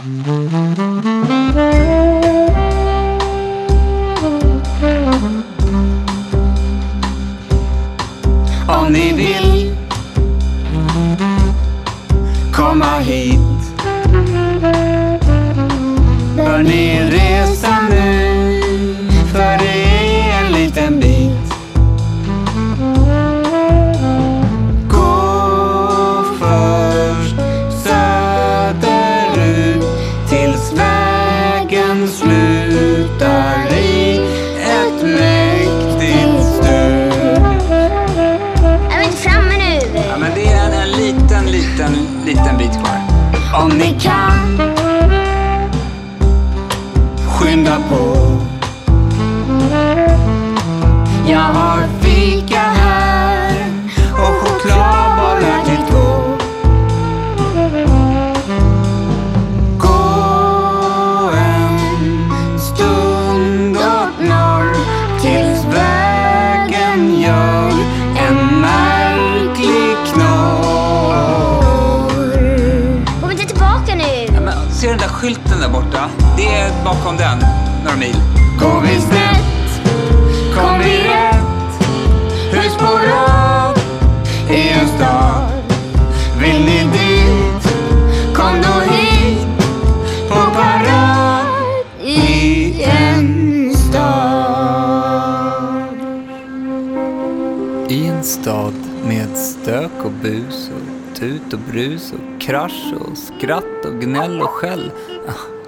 Om 0.00 1.17
där 75.68 75.80
borta? 75.80 76.10
Det 76.36 76.46
är 76.46 76.84
bakom 76.84 77.16
den, 77.16 77.38
några 77.84 77.96
mil. 77.96 78.16
Går 78.60 78.80
vi 78.80 79.00
snett, 79.00 79.82
kom 80.54 80.78
vi 80.78 80.98
rätt. 80.98 81.38
Hus 82.52 82.76
på 82.78 82.84
rad 82.84 83.78
i 84.50 84.68
en 84.68 84.88
stad. 84.88 85.50
Vill 86.40 86.64
ni 86.64 86.78
dit, 86.92 87.72
kom 88.34 88.62
då 88.62 88.92
hit. 88.92 89.46
På 90.28 90.34
parad 90.34 91.46
i 92.04 92.82
en 92.82 93.74
stad. 93.74 94.38
I 97.88 98.06
en 98.06 98.24
stad 98.24 98.74
med 99.08 99.36
stök 99.36 100.04
och 100.04 100.12
bus 100.22 100.70
och 100.74 101.16
tut 101.18 101.52
och 101.52 101.60
brus 101.72 102.12
och 102.12 102.40
krasch 102.40 102.94
och 103.00 103.18
skratt 103.18 103.84
och 103.84 104.00
gnäll 104.00 104.40
och 104.40 104.50
skäll. 104.50 104.90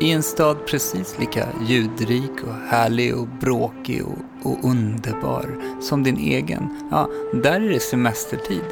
I 0.03 0.11
en 0.11 0.23
stad 0.23 0.67
precis 0.67 1.19
lika 1.19 1.49
ljudrik 1.69 2.43
och 2.47 2.55
härlig 2.69 3.17
och 3.17 3.27
bråkig 3.41 4.03
och, 4.07 4.51
och 4.51 4.65
underbar 4.65 5.57
som 5.81 6.03
din 6.03 6.17
egen. 6.17 6.89
Ja, 6.91 7.09
där 7.33 7.61
är 7.61 7.69
det 7.69 7.81
semestertid. 7.81 8.65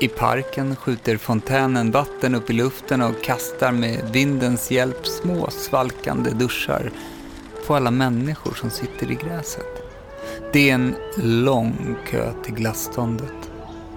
I 0.00 0.08
parken 0.08 0.76
skjuter 0.76 1.16
fontänen 1.16 1.90
vatten 1.90 2.34
upp 2.34 2.50
i 2.50 2.52
luften 2.52 3.02
och 3.02 3.22
kastar 3.22 3.72
med 3.72 4.10
vindens 4.12 4.70
hjälp 4.70 5.06
små 5.06 5.50
svalkande 5.50 6.30
duschar 6.30 6.90
på 7.66 7.74
alla 7.74 7.90
människor 7.90 8.54
som 8.54 8.70
sitter 8.70 9.10
i 9.10 9.14
gräset. 9.14 9.82
Det 10.52 10.70
är 10.70 10.74
en 10.74 10.94
lång 11.16 11.96
kö 12.10 12.32
till 12.44 12.54
glasståndet. 12.54 13.50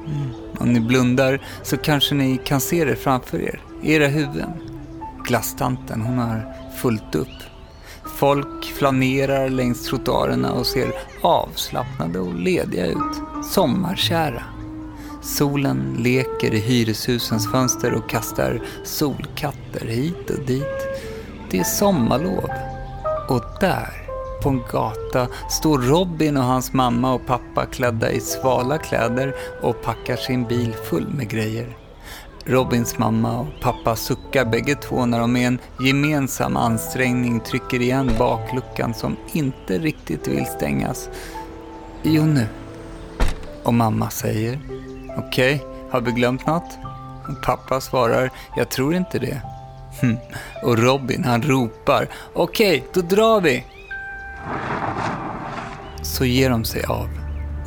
Mm. 0.08 0.30
Om 0.58 0.74
ni 0.74 0.80
blundar 0.80 1.42
så 1.64 1.78
kanske 1.78 2.16
ni 2.16 2.38
kan 2.38 2.62
se 2.62 2.86
det 2.86 2.96
framför 2.96 3.42
er, 3.42 3.62
i 3.82 3.94
era 3.94 4.08
huvuden. 4.08 4.71
Glasstanten, 5.32 6.02
hon 6.02 6.18
har 6.18 6.54
fullt 6.82 7.16
upp. 7.16 7.28
Folk 8.18 8.66
flanerar 8.66 9.50
längs 9.50 9.86
trottoarerna 9.86 10.52
och 10.52 10.66
ser 10.66 10.94
avslappnade 11.22 12.20
och 12.20 12.34
lediga 12.34 12.86
ut. 12.86 13.46
Sommarkära. 13.52 14.44
Solen 15.22 15.96
leker 16.00 16.54
i 16.54 16.60
hyreshusens 16.60 17.52
fönster 17.52 17.94
och 17.94 18.10
kastar 18.10 18.62
solkatter 18.84 19.86
hit 19.88 20.30
och 20.30 20.46
dit. 20.46 20.88
Det 21.52 21.60
är 21.60 21.64
sommarlov. 21.64 22.50
Och 23.30 23.44
där, 23.60 23.94
på 24.44 24.50
en 24.50 24.64
gata, 24.72 25.28
står 25.50 25.78
Robin 25.80 26.38
och 26.38 26.44
hans 26.44 26.74
mamma 26.74 27.14
och 27.14 27.26
pappa 27.26 27.66
klädda 27.66 28.12
i 28.12 28.20
svala 28.20 28.78
kläder 28.78 29.36
och 29.62 29.82
packar 29.82 30.16
sin 30.16 30.44
bil 30.44 30.74
full 30.90 31.08
med 31.08 31.30
grejer. 31.30 31.81
Robins 32.46 32.98
mamma 32.98 33.40
och 33.40 33.48
pappa 33.62 33.96
suckar 33.96 34.46
bägge 34.46 34.76
två 34.76 35.06
när 35.06 35.20
de 35.20 35.34
med 35.34 35.48
en 35.48 35.60
gemensam 35.80 36.58
ansträngning 36.58 37.40
trycker 37.40 37.82
igen 37.82 38.12
bakluckan 38.20 38.94
som 38.94 39.18
inte 39.34 39.78
riktigt 39.78 40.28
vill 40.28 40.46
stängas. 40.46 41.10
Jo, 42.04 42.26
nu. 42.26 42.48
Och 43.64 43.74
mamma 43.74 44.10
säger, 44.10 44.60
okej, 45.18 45.66
har 45.92 46.02
vi 46.02 46.12
glömt 46.12 46.48
något? 46.48 46.78
Och 47.28 47.44
pappa 47.46 47.82
svarar, 47.82 48.32
jag 48.58 48.70
tror 48.70 48.96
inte 48.96 49.20
det. 49.20 49.42
Hm. 50.02 50.18
Och 50.64 50.78
Robin 50.78 51.24
han 51.24 51.42
ropar, 51.42 52.08
okej, 52.34 52.84
då 52.94 53.02
drar 53.02 53.42
vi. 53.42 53.66
Så 56.02 56.26
ger 56.26 56.50
de 56.50 56.66
sig 56.66 56.84
av. 56.84 57.10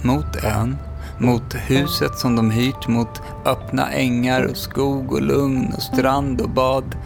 Mot 0.02 0.44
ön, 0.44 0.78
mot 1.18 1.54
huset 1.54 2.18
som 2.18 2.36
de 2.36 2.50
hyrt, 2.50 2.88
mot 2.88 3.22
öppna 3.44 3.90
ängar 3.92 4.42
och 4.42 4.56
skog 4.56 5.12
och 5.12 5.22
lugn 5.22 5.72
och 5.76 5.82
strand 5.82 6.40
och 6.40 6.50
bad. 6.50 6.96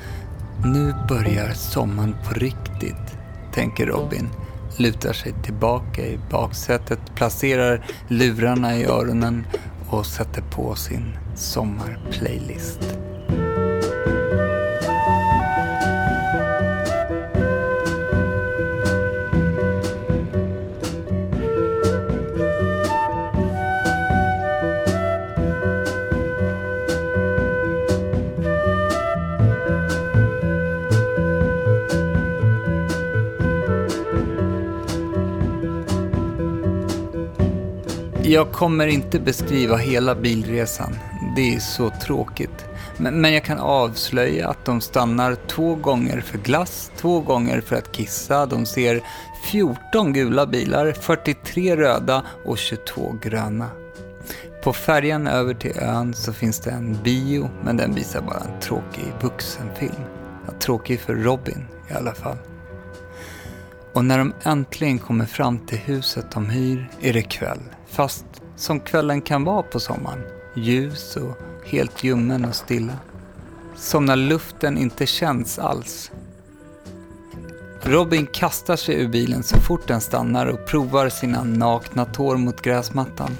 Nu 0.64 0.94
börjar 1.08 1.52
sommaren 1.52 2.16
på 2.24 2.34
riktigt, 2.34 3.18
tänker 3.54 3.86
Robin. 3.86 4.28
Lutar 4.76 5.12
sig 5.12 5.34
tillbaka 5.44 6.06
i 6.06 6.18
baksätet, 6.30 7.00
placerar 7.14 7.86
lurarna 8.08 8.76
i 8.76 8.84
öronen 8.84 9.46
och 9.88 10.06
sätter 10.06 10.42
på 10.42 10.74
sin 10.74 11.16
sommarplaylist. 11.34 12.97
Jag 38.38 38.52
kommer 38.52 38.86
inte 38.86 39.20
beskriva 39.20 39.76
hela 39.76 40.14
bilresan. 40.14 40.96
Det 41.36 41.54
är 41.54 41.58
så 41.58 41.90
tråkigt. 41.90 42.64
Men, 42.96 43.20
men 43.20 43.32
jag 43.32 43.44
kan 43.44 43.58
avslöja 43.58 44.48
att 44.48 44.64
de 44.64 44.80
stannar 44.80 45.34
två 45.34 45.74
gånger 45.74 46.20
för 46.20 46.38
glass, 46.38 46.92
två 46.96 47.20
gånger 47.20 47.60
för 47.60 47.76
att 47.76 47.92
kissa. 47.92 48.46
De 48.46 48.66
ser 48.66 49.00
14 49.44 50.12
gula 50.12 50.46
bilar, 50.46 50.92
43 50.92 51.76
röda 51.76 52.22
och 52.44 52.58
22 52.58 53.14
gröna. 53.22 53.70
På 54.64 54.72
färjan 54.72 55.26
över 55.26 55.54
till 55.54 55.78
ön 55.78 56.14
så 56.14 56.32
finns 56.32 56.60
det 56.60 56.70
en 56.70 56.98
bio, 57.02 57.50
men 57.64 57.76
den 57.76 57.94
visar 57.94 58.20
bara 58.20 58.40
en 58.40 58.60
tråkig 58.60 59.12
vuxenfilm. 59.20 60.04
Ja, 60.46 60.52
tråkig 60.58 61.00
för 61.00 61.14
Robin 61.14 61.66
i 61.90 61.92
alla 61.92 62.14
fall. 62.14 62.36
Och 63.92 64.04
när 64.04 64.18
de 64.18 64.32
äntligen 64.42 64.98
kommer 64.98 65.26
fram 65.26 65.58
till 65.58 65.78
huset 65.78 66.30
de 66.30 66.46
hyr 66.46 66.90
är 67.00 67.12
det 67.12 67.22
kväll. 67.22 67.60
Fast 67.86 68.24
som 68.56 68.80
kvällen 68.80 69.20
kan 69.20 69.44
vara 69.44 69.62
på 69.62 69.80
sommaren. 69.80 70.22
Ljus 70.56 71.16
och 71.16 71.38
helt 71.66 72.04
ljummen 72.04 72.44
och 72.44 72.54
stilla. 72.54 72.98
Som 73.76 74.04
när 74.04 74.16
luften 74.16 74.78
inte 74.78 75.06
känns 75.06 75.58
alls. 75.58 76.10
Robin 77.82 78.26
kastar 78.26 78.76
sig 78.76 78.94
ur 78.94 79.08
bilen 79.08 79.42
så 79.42 79.60
fort 79.60 79.88
den 79.88 80.00
stannar 80.00 80.46
och 80.46 80.66
provar 80.66 81.08
sina 81.08 81.44
nakna 81.44 82.04
tår 82.04 82.36
mot 82.36 82.62
gräsmattan. 82.62 83.36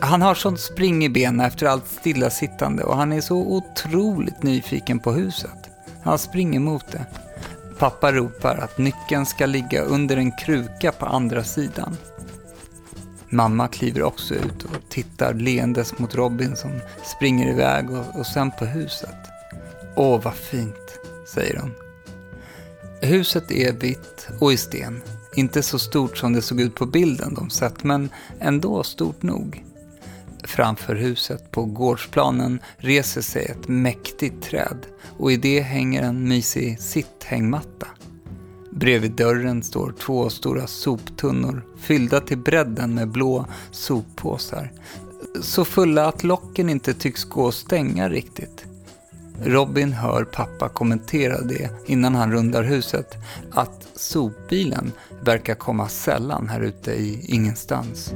Han 0.00 0.22
har 0.22 0.34
sånt 0.34 0.60
spring 0.60 1.04
i 1.04 1.08
benen 1.08 1.46
efter 1.46 1.66
allt 1.66 1.86
stillasittande 1.86 2.82
och 2.82 2.96
han 2.96 3.12
är 3.12 3.20
så 3.20 3.36
otroligt 3.36 4.42
nyfiken 4.42 4.98
på 4.98 5.12
huset. 5.12 5.70
Han 6.02 6.18
springer 6.18 6.60
mot 6.60 6.92
det. 6.92 7.06
Pappa 7.82 8.12
ropar 8.12 8.56
att 8.56 8.78
nyckeln 8.78 9.26
ska 9.26 9.46
ligga 9.46 9.82
under 9.82 10.16
en 10.16 10.32
kruka 10.32 10.92
på 10.92 11.06
andra 11.06 11.44
sidan. 11.44 11.96
Mamma 13.28 13.68
kliver 13.68 14.02
också 14.02 14.34
ut 14.34 14.62
och 14.64 14.88
tittar 14.88 15.34
leendes 15.34 15.98
mot 15.98 16.14
Robin 16.14 16.56
som 16.56 16.70
springer 17.04 17.50
iväg 17.50 17.90
och, 17.90 18.18
och 18.18 18.26
sen 18.26 18.50
på 18.50 18.64
huset. 18.64 19.16
Åh, 19.96 20.20
vad 20.22 20.34
fint, 20.34 20.98
säger 21.34 21.60
hon. 21.60 21.74
Huset 23.00 23.50
är 23.50 23.72
vitt 23.72 24.28
och 24.40 24.52
i 24.52 24.56
sten. 24.56 25.02
Inte 25.34 25.62
så 25.62 25.78
stort 25.78 26.18
som 26.18 26.32
det 26.32 26.42
såg 26.42 26.60
ut 26.60 26.74
på 26.74 26.86
bilden 26.86 27.34
de 27.34 27.50
sett, 27.50 27.84
men 27.84 28.10
ändå 28.40 28.82
stort 28.82 29.22
nog. 29.22 29.64
Framför 30.44 30.94
huset 30.94 31.50
på 31.50 31.64
gårdsplanen 31.64 32.60
reser 32.76 33.20
sig 33.20 33.44
ett 33.44 33.68
mäktigt 33.68 34.42
träd 34.42 34.86
och 35.18 35.32
i 35.32 35.36
det 35.36 35.60
hänger 35.60 36.02
en 36.02 36.28
mysig 36.28 36.80
sitthängmatta. 36.80 37.86
Bredvid 38.70 39.12
dörren 39.12 39.62
står 39.62 39.94
två 40.00 40.30
stora 40.30 40.66
soptunnor 40.66 41.64
fyllda 41.78 42.20
till 42.20 42.38
bredden 42.38 42.94
med 42.94 43.08
blå 43.08 43.46
soppåsar. 43.70 44.72
Så 45.42 45.64
fulla 45.64 46.06
att 46.06 46.24
locken 46.24 46.68
inte 46.68 46.94
tycks 46.94 47.24
gå 47.24 47.48
att 47.48 47.54
stänga 47.54 48.08
riktigt. 48.08 48.64
Robin 49.44 49.92
hör 49.92 50.24
pappa 50.24 50.68
kommentera 50.68 51.40
det 51.40 51.70
innan 51.86 52.14
han 52.14 52.32
rundar 52.32 52.62
huset, 52.62 53.14
att 53.50 53.88
sopbilen 53.94 54.92
verkar 55.24 55.54
komma 55.54 55.88
sällan 55.88 56.48
här 56.48 56.60
ute 56.60 56.92
i 56.92 57.24
ingenstans. 57.28 58.14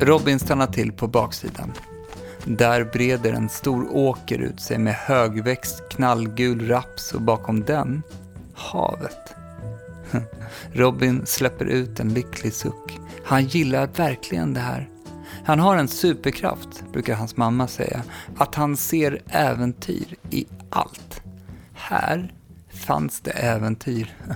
Robin 0.00 0.38
stannar 0.38 0.66
till 0.66 0.92
på 0.92 1.06
baksidan. 1.06 1.72
Där 2.44 2.84
breder 2.84 3.32
en 3.32 3.48
stor 3.48 3.96
åker 3.96 4.38
ut 4.38 4.60
sig 4.60 4.78
med 4.78 4.94
högväxt 4.94 5.82
knallgul 5.90 6.68
raps 6.68 7.12
och 7.12 7.22
bakom 7.22 7.64
den, 7.64 8.02
havet. 8.54 9.34
Robin 10.72 11.26
släpper 11.26 11.64
ut 11.64 12.00
en 12.00 12.14
lycklig 12.14 12.52
suck. 12.52 13.00
Han 13.24 13.44
gillar 13.44 13.86
verkligen 13.86 14.54
det 14.54 14.60
här. 14.60 14.88
Han 15.44 15.58
har 15.58 15.76
en 15.76 15.88
superkraft, 15.88 16.84
brukar 16.92 17.14
hans 17.14 17.36
mamma 17.36 17.68
säga, 17.68 18.02
att 18.36 18.54
han 18.54 18.76
ser 18.76 19.22
äventyr 19.28 20.16
i 20.30 20.46
allt. 20.70 21.22
Här 21.72 22.34
fanns 22.72 23.20
det 23.20 23.30
äventyr. 23.30 24.16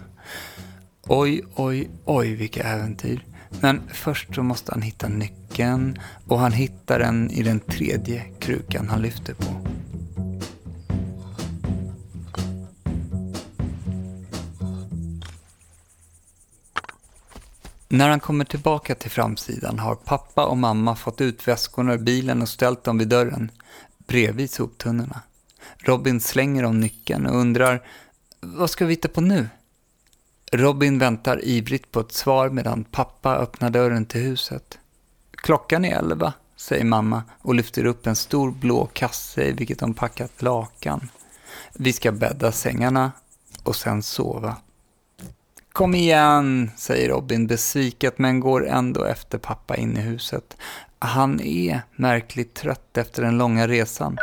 Oj, 1.06 1.44
oj, 1.54 1.90
oj 2.04 2.34
vilka 2.34 2.62
äventyr. 2.62 3.24
Men 3.60 3.82
först 3.92 4.34
så 4.34 4.42
måste 4.42 4.72
han 4.72 4.82
hitta 4.82 5.08
nyckeln 5.08 5.98
och 6.26 6.38
han 6.38 6.52
hittar 6.52 6.98
den 6.98 7.30
i 7.30 7.42
den 7.42 7.60
tredje 7.60 8.24
krukan 8.38 8.88
han 8.88 9.02
lyfter 9.02 9.34
på. 9.34 9.78
När 17.90 18.08
han 18.08 18.20
kommer 18.20 18.44
tillbaka 18.44 18.94
till 18.94 19.10
framsidan 19.10 19.78
har 19.78 19.94
pappa 19.94 20.46
och 20.46 20.56
mamma 20.56 20.96
fått 20.96 21.20
ut 21.20 21.48
väskorna 21.48 21.94
ur 21.94 21.98
bilen 21.98 22.42
och 22.42 22.48
ställt 22.48 22.84
dem 22.84 22.98
vid 22.98 23.08
dörren, 23.08 23.50
bredvid 24.06 24.50
soptunnorna. 24.50 25.20
Robin 25.78 26.20
slänger 26.20 26.64
om 26.64 26.80
nyckeln 26.80 27.26
och 27.26 27.36
undrar, 27.36 27.82
vad 28.40 28.70
ska 28.70 28.86
vi 28.86 28.92
hitta 28.92 29.08
på 29.08 29.20
nu? 29.20 29.48
Robin 30.52 30.98
väntar 30.98 31.44
ivrigt 31.44 31.92
på 31.92 32.00
ett 32.00 32.12
svar 32.12 32.50
medan 32.50 32.84
pappa 32.84 33.36
öppnar 33.36 33.70
dörren 33.70 34.06
till 34.06 34.20
huset. 34.20 34.78
Klockan 35.30 35.84
är 35.84 35.98
elva, 35.98 36.32
säger 36.56 36.84
mamma 36.84 37.22
och 37.42 37.54
lyfter 37.54 37.84
upp 37.84 38.06
en 38.06 38.16
stor 38.16 38.50
blå 38.50 38.86
kasse 38.92 39.44
i 39.44 39.52
vilket 39.52 39.78
de 39.78 39.94
packat 39.94 40.42
lakan. 40.42 41.08
Vi 41.74 41.92
ska 41.92 42.12
bädda 42.12 42.52
sängarna 42.52 43.12
och 43.62 43.76
sen 43.76 44.02
sova. 44.02 44.56
Kom 45.72 45.94
igen, 45.94 46.70
säger 46.76 47.08
Robin 47.08 47.46
besviket 47.46 48.18
men 48.18 48.40
går 48.40 48.68
ändå 48.68 49.04
efter 49.04 49.38
pappa 49.38 49.76
in 49.76 49.96
i 49.96 50.00
huset. 50.00 50.56
Han 50.98 51.40
är 51.40 51.80
märkligt 51.96 52.54
trött 52.54 52.96
efter 52.96 53.22
den 53.22 53.38
långa 53.38 53.68
resan. 53.68 54.18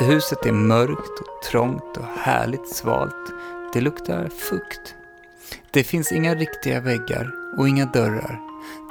Huset 0.00 0.46
är 0.46 0.52
mörkt 0.52 1.20
och 1.20 1.42
trångt 1.42 1.96
och 1.96 2.04
härligt 2.04 2.76
svalt. 2.76 3.32
Det 3.72 3.80
luktar 3.80 4.28
fukt. 4.28 4.94
Det 5.70 5.84
finns 5.84 6.12
inga 6.12 6.34
riktiga 6.34 6.80
väggar 6.80 7.30
och 7.58 7.68
inga 7.68 7.86
dörrar. 7.86 8.40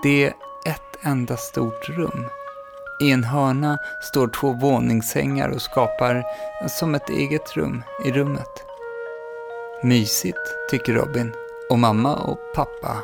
Det 0.03 0.25
är 0.25 0.29
ett 0.65 1.05
enda 1.05 1.37
stort 1.37 1.89
rum. 1.89 2.25
I 3.01 3.11
en 3.11 3.23
hörna 3.23 3.77
står 4.01 4.27
två 4.27 4.53
våningssängar 4.53 5.49
och 5.49 5.61
skapar 5.61 6.23
som 6.67 6.95
ett 6.95 7.09
eget 7.09 7.57
rum 7.57 7.83
i 8.05 8.11
rummet. 8.11 8.63
Mysigt, 9.83 10.55
tycker 10.71 10.93
Robin. 10.93 11.33
Och 11.69 11.79
mamma 11.79 12.15
och 12.15 12.39
pappa, 12.55 12.97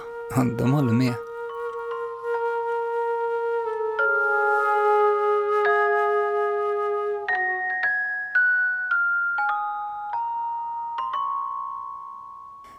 de 0.57 0.73
håller 0.73 0.93
med. 0.93 1.13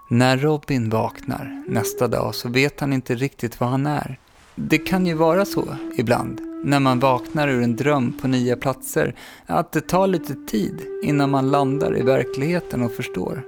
När 0.08 0.37
Robin 0.37 0.91
vaknar 0.91 1.64
nästa 1.67 2.08
dag 2.08 2.35
så 2.35 2.49
vet 2.49 2.81
han 2.81 2.93
inte 2.93 3.14
riktigt 3.14 3.61
vad 3.61 3.69
han 3.69 3.87
är. 3.87 4.19
Det 4.55 4.79
kan 4.79 5.06
ju 5.06 5.14
vara 5.14 5.44
så 5.44 5.76
ibland, 5.97 6.41
när 6.64 6.81
man 6.81 7.00
vaknar 7.00 7.49
ur 7.49 7.62
en 7.62 7.76
dröm 7.76 8.12
på 8.12 8.29
nya 8.29 8.56
platser, 8.56 9.14
att 9.47 9.73
det 9.73 9.81
tar 9.81 10.06
lite 10.06 10.35
tid 10.35 10.81
innan 11.03 11.31
man 11.31 11.50
landar 11.50 11.99
i 11.99 12.03
verkligheten 12.03 12.82
och 12.82 12.93
förstår. 12.93 13.43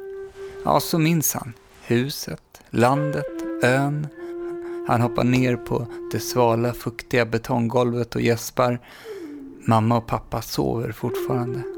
Ja, 0.65 0.81
så 0.81 0.99
minns 0.99 1.35
han. 1.35 1.53
Huset, 1.83 2.61
landet, 2.71 3.43
ön. 3.63 4.07
Han 4.89 5.01
hoppar 5.01 5.25
ner 5.25 5.57
på 5.57 5.87
det 6.13 6.21
svala, 6.21 6.73
fuktiga 6.73 7.27
betonggolvet 7.27 8.15
och 8.15 8.21
gäspar. 8.21 8.81
Mamma 9.61 9.97
och 9.97 10.07
pappa 10.07 10.43
sover 10.43 10.93
fortfarande. 10.93 11.78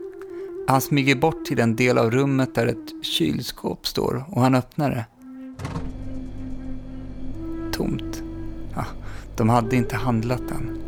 Han 0.70 0.80
smyger 0.80 1.14
bort 1.14 1.44
till 1.44 1.56
den 1.56 1.76
del 1.76 1.98
av 1.98 2.10
rummet 2.10 2.54
där 2.54 2.66
ett 2.66 3.04
kylskåp 3.04 3.86
står 3.86 4.24
och 4.28 4.42
han 4.42 4.54
öppnar 4.54 4.90
det. 4.90 5.04
Tomt. 7.72 8.22
Ja, 8.74 8.84
de 9.36 9.48
hade 9.48 9.76
inte 9.76 9.96
handlat 9.96 10.48
den. 10.48 10.78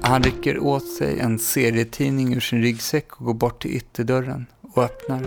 Han 0.00 0.22
rycker 0.22 0.58
åt 0.58 0.86
sig 0.88 1.18
en 1.18 1.38
serietidning 1.38 2.34
ur 2.34 2.40
sin 2.40 2.62
ryggsäck 2.62 3.20
och 3.20 3.26
går 3.26 3.34
bort 3.34 3.62
till 3.62 3.76
ytterdörren 3.76 4.46
och 4.62 4.82
öppnar. 4.82 5.22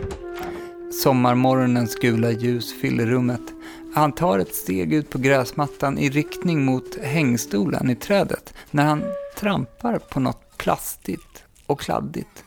Sommarmorgonens 1.04 1.96
gula 1.96 2.32
ljus 2.32 2.82
fyller 2.82 3.06
rummet. 3.06 3.54
Han 3.96 4.12
tar 4.12 4.40
ett 4.40 4.56
steg 4.56 4.94
ut 4.94 5.10
på 5.10 5.18
gräsmattan 5.18 5.98
i 5.98 6.10
riktning 6.10 6.66
mot 6.66 7.00
hängstolen 7.02 7.90
i 7.90 7.96
trädet 7.96 8.54
när 8.72 8.86
han 8.86 9.04
trampar 9.40 10.00
på 10.00 10.20
något 10.20 10.58
plastigt 10.58 11.44
och 11.66 11.80
kladdigt. 11.80 12.44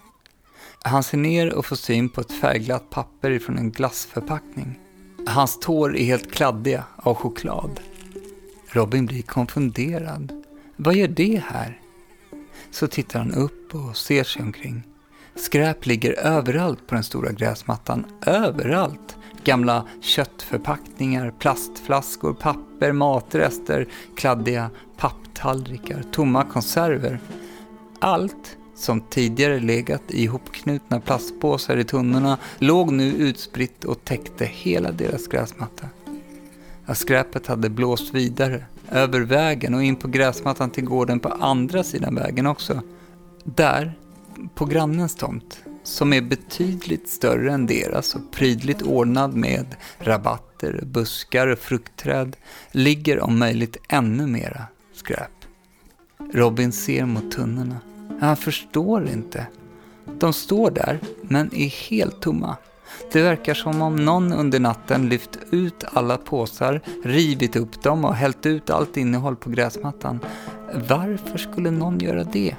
Han 0.84 1.02
ser 1.02 1.18
ner 1.18 1.54
och 1.54 1.66
får 1.66 1.76
syn 1.76 2.08
på 2.08 2.20
ett 2.20 2.32
färgglatt 2.32 2.90
papper 2.90 3.30
ifrån 3.30 3.58
en 3.58 3.70
glassförpackning. 3.70 4.78
Hans 5.26 5.58
tår 5.60 5.96
är 5.96 6.04
helt 6.04 6.32
kladdiga 6.32 6.84
av 6.96 7.14
choklad. 7.14 7.80
Robin 8.66 9.06
blir 9.06 9.22
konfunderad. 9.22 10.44
Vad 10.76 10.94
gör 10.94 11.08
det 11.08 11.42
här? 11.46 11.80
Så 12.70 12.86
tittar 12.86 13.18
han 13.18 13.32
upp 13.32 13.74
och 13.74 13.96
ser 13.96 14.24
sig 14.24 14.42
omkring. 14.42 14.82
Skräp 15.34 15.86
ligger 15.86 16.12
överallt 16.12 16.86
på 16.86 16.94
den 16.94 17.04
stora 17.04 17.32
gräsmattan. 17.32 18.06
Överallt! 18.26 19.16
Gamla 19.44 19.86
köttförpackningar, 20.00 21.34
plastflaskor, 21.38 22.34
papper, 22.34 22.92
matrester, 22.92 23.88
kladdiga 24.16 24.70
papptallrikar, 24.96 26.04
tomma 26.12 26.44
konserver. 26.44 27.20
Allt 27.98 28.56
som 28.82 29.00
tidigare 29.00 29.60
legat 29.60 30.02
i 30.08 30.22
ihopknutna 30.22 31.00
plastpåsar 31.00 31.76
i 31.76 31.84
tunnorna, 31.84 32.38
låg 32.58 32.92
nu 32.92 33.04
utspritt 33.04 33.84
och 33.84 34.04
täckte 34.04 34.44
hela 34.44 34.92
deras 34.92 35.26
gräsmatta. 35.26 35.86
Att 36.84 36.98
skräpet 36.98 37.46
hade 37.46 37.70
blåst 37.70 38.14
vidare, 38.14 38.64
över 38.90 39.20
vägen 39.20 39.74
och 39.74 39.82
in 39.82 39.96
på 39.96 40.08
gräsmattan 40.08 40.70
till 40.70 40.84
gården 40.84 41.20
på 41.20 41.28
andra 41.28 41.84
sidan 41.84 42.14
vägen 42.14 42.46
också. 42.46 42.82
Där, 43.44 43.98
på 44.54 44.64
grannens 44.64 45.14
tomt, 45.14 45.64
som 45.82 46.12
är 46.12 46.20
betydligt 46.20 47.08
större 47.08 47.52
än 47.52 47.66
deras 47.66 48.14
och 48.14 48.32
prydligt 48.32 48.82
ordnad 48.82 49.34
med 49.34 49.66
rabatter, 49.98 50.80
buskar 50.82 51.46
och 51.46 51.58
fruktträd, 51.58 52.36
ligger 52.72 53.20
om 53.20 53.38
möjligt 53.38 53.76
ännu 53.88 54.26
mera 54.26 54.66
skräp. 54.94 55.30
Robin 56.32 56.72
ser 56.72 57.06
mot 57.06 57.32
tunnorna. 57.32 57.76
Han 58.20 58.36
förstår 58.36 59.08
inte. 59.08 59.46
De 60.18 60.32
står 60.32 60.70
där, 60.70 61.00
men 61.22 61.54
är 61.54 61.68
helt 61.68 62.20
tomma. 62.20 62.56
Det 63.12 63.22
verkar 63.22 63.54
som 63.54 63.82
om 63.82 63.96
någon 63.96 64.32
under 64.32 64.60
natten 64.60 65.08
lyft 65.08 65.38
ut 65.50 65.84
alla 65.92 66.16
påsar, 66.16 66.80
rivit 67.04 67.56
upp 67.56 67.82
dem 67.82 68.04
och 68.04 68.14
hällt 68.14 68.46
ut 68.46 68.70
allt 68.70 68.96
innehåll 68.96 69.36
på 69.36 69.50
gräsmattan. 69.50 70.20
Varför 70.88 71.38
skulle 71.38 71.70
någon 71.70 71.98
göra 71.98 72.24
det? 72.24 72.56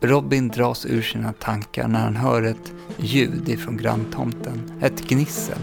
Robin 0.00 0.48
dras 0.48 0.86
ur 0.86 1.02
sina 1.02 1.32
tankar 1.32 1.88
när 1.88 2.00
han 2.00 2.16
hör 2.16 2.42
ett 2.42 2.72
ljud 2.96 3.48
ifrån 3.48 3.76
granntomten, 3.76 4.72
ett 4.80 5.08
gnissel. 5.08 5.58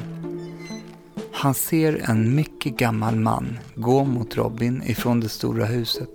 Han 1.32 1.54
ser 1.54 2.10
en 2.10 2.36
mycket 2.36 2.78
gammal 2.78 3.16
man 3.16 3.60
gå 3.76 4.04
mot 4.04 4.38
Robin 4.38 4.84
ifrån 4.86 5.20
det 5.20 5.30
stora 5.30 5.66
huset, 5.66 6.10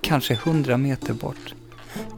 kanske 0.00 0.34
hundra 0.34 0.76
meter 0.76 1.14
bort. 1.14 1.54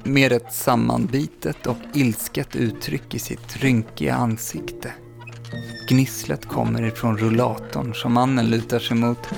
Med 0.06 0.32
ett 0.32 0.52
sammanbitet 0.52 1.66
och 1.66 1.76
ilsket 1.94 2.56
uttryck 2.56 3.14
i 3.14 3.18
sitt 3.18 3.56
rynkiga 3.56 4.14
ansikte. 4.14 4.92
Gnisslet 5.88 6.48
kommer 6.48 6.82
ifrån 6.82 7.18
rullatorn 7.18 7.94
som 7.94 8.12
mannen 8.12 8.50
lutar 8.50 8.78
sig 8.78 8.96
mot 8.96 9.28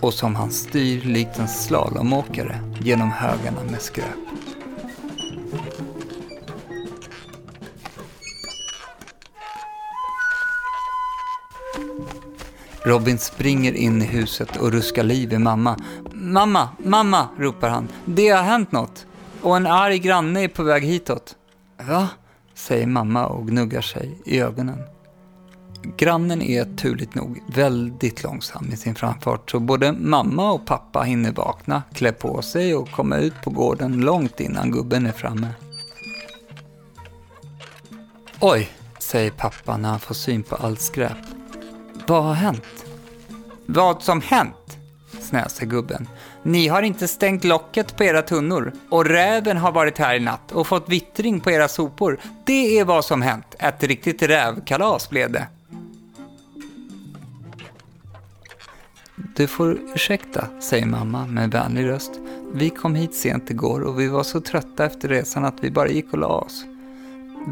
och 0.00 0.14
som 0.14 0.34
han 0.34 0.50
styr 0.50 1.00
likt 1.00 1.38
en 1.38 1.48
slalomåkare 1.48 2.60
genom 2.80 3.10
högarna 3.10 3.60
med 3.70 3.82
skräp. 3.82 4.06
Robin 12.84 13.18
springer 13.18 13.72
in 13.72 14.02
i 14.02 14.06
huset 14.06 14.56
och 14.56 14.72
ruskar 14.72 15.02
liv 15.04 15.32
i 15.32 15.38
mamma. 15.38 15.76
Mamma, 16.12 16.68
mamma, 16.78 17.28
ropar 17.38 17.68
han. 17.68 17.88
Det 18.04 18.28
har 18.28 18.42
hänt 18.42 18.72
något. 18.72 19.06
Och 19.42 19.56
en 19.56 19.66
arg 19.66 19.98
granne 19.98 20.44
är 20.44 20.48
på 20.48 20.62
väg 20.62 20.84
hitåt. 20.84 21.36
Va? 21.88 22.08
säger 22.54 22.86
mamma 22.86 23.26
och 23.26 23.48
gnuggar 23.48 23.80
sig 23.80 24.18
i 24.24 24.40
ögonen. 24.40 24.82
Grannen 25.96 26.42
är 26.42 26.76
turligt 26.76 27.14
nog 27.14 27.42
väldigt 27.54 28.22
långsam 28.22 28.70
i 28.72 28.76
sin 28.76 28.94
framfart 28.94 29.50
så 29.50 29.60
både 29.60 29.92
mamma 29.92 30.52
och 30.52 30.66
pappa 30.66 31.02
hinner 31.02 31.32
vakna, 31.32 31.82
klä 31.94 32.12
på 32.12 32.42
sig 32.42 32.74
och 32.74 32.90
komma 32.90 33.16
ut 33.16 33.34
på 33.42 33.50
gården 33.50 34.00
långt 34.00 34.40
innan 34.40 34.70
gubben 34.70 35.06
är 35.06 35.12
framme. 35.12 35.48
Oj, 38.40 38.70
säger 38.98 39.30
pappa 39.30 39.76
när 39.76 39.88
han 39.88 40.00
får 40.00 40.14
syn 40.14 40.42
på 40.42 40.56
allt 40.56 40.80
skräp. 40.80 41.18
Vad 42.06 42.24
har 42.24 42.34
hänt? 42.34 42.84
Vad 43.66 44.02
som 44.02 44.20
hänt? 44.20 44.78
snäser 45.20 45.66
gubben. 45.66 46.08
Ni 46.42 46.68
har 46.68 46.82
inte 46.82 47.08
stängt 47.08 47.44
locket 47.44 47.96
på 47.96 48.04
era 48.04 48.22
tunnor 48.22 48.72
och 48.88 49.04
räven 49.04 49.56
har 49.56 49.72
varit 49.72 49.98
här 49.98 50.14
i 50.14 50.20
natt 50.20 50.52
och 50.52 50.66
fått 50.66 50.88
vittring 50.88 51.40
på 51.40 51.50
era 51.50 51.68
sopor. 51.68 52.18
Det 52.44 52.78
är 52.78 52.84
vad 52.84 53.04
som 53.04 53.22
hänt. 53.22 53.54
Ett 53.58 53.82
riktigt 53.82 54.22
rävkalas 54.22 55.10
blev 55.10 55.32
det. 55.32 55.46
Du 59.36 59.46
får 59.46 59.78
ursäkta, 59.94 60.46
säger 60.60 60.86
mamma 60.86 61.26
med 61.26 61.50
vänlig 61.50 61.88
röst. 61.88 62.12
Vi 62.52 62.70
kom 62.70 62.94
hit 62.94 63.14
sent 63.14 63.50
igår 63.50 63.80
och 63.80 64.00
vi 64.00 64.08
var 64.08 64.22
så 64.22 64.40
trötta 64.40 64.84
efter 64.84 65.08
resan 65.08 65.44
att 65.44 65.64
vi 65.64 65.70
bara 65.70 65.88
gick 65.88 66.12
och 66.12 66.18
la 66.18 66.28
oss. 66.28 66.64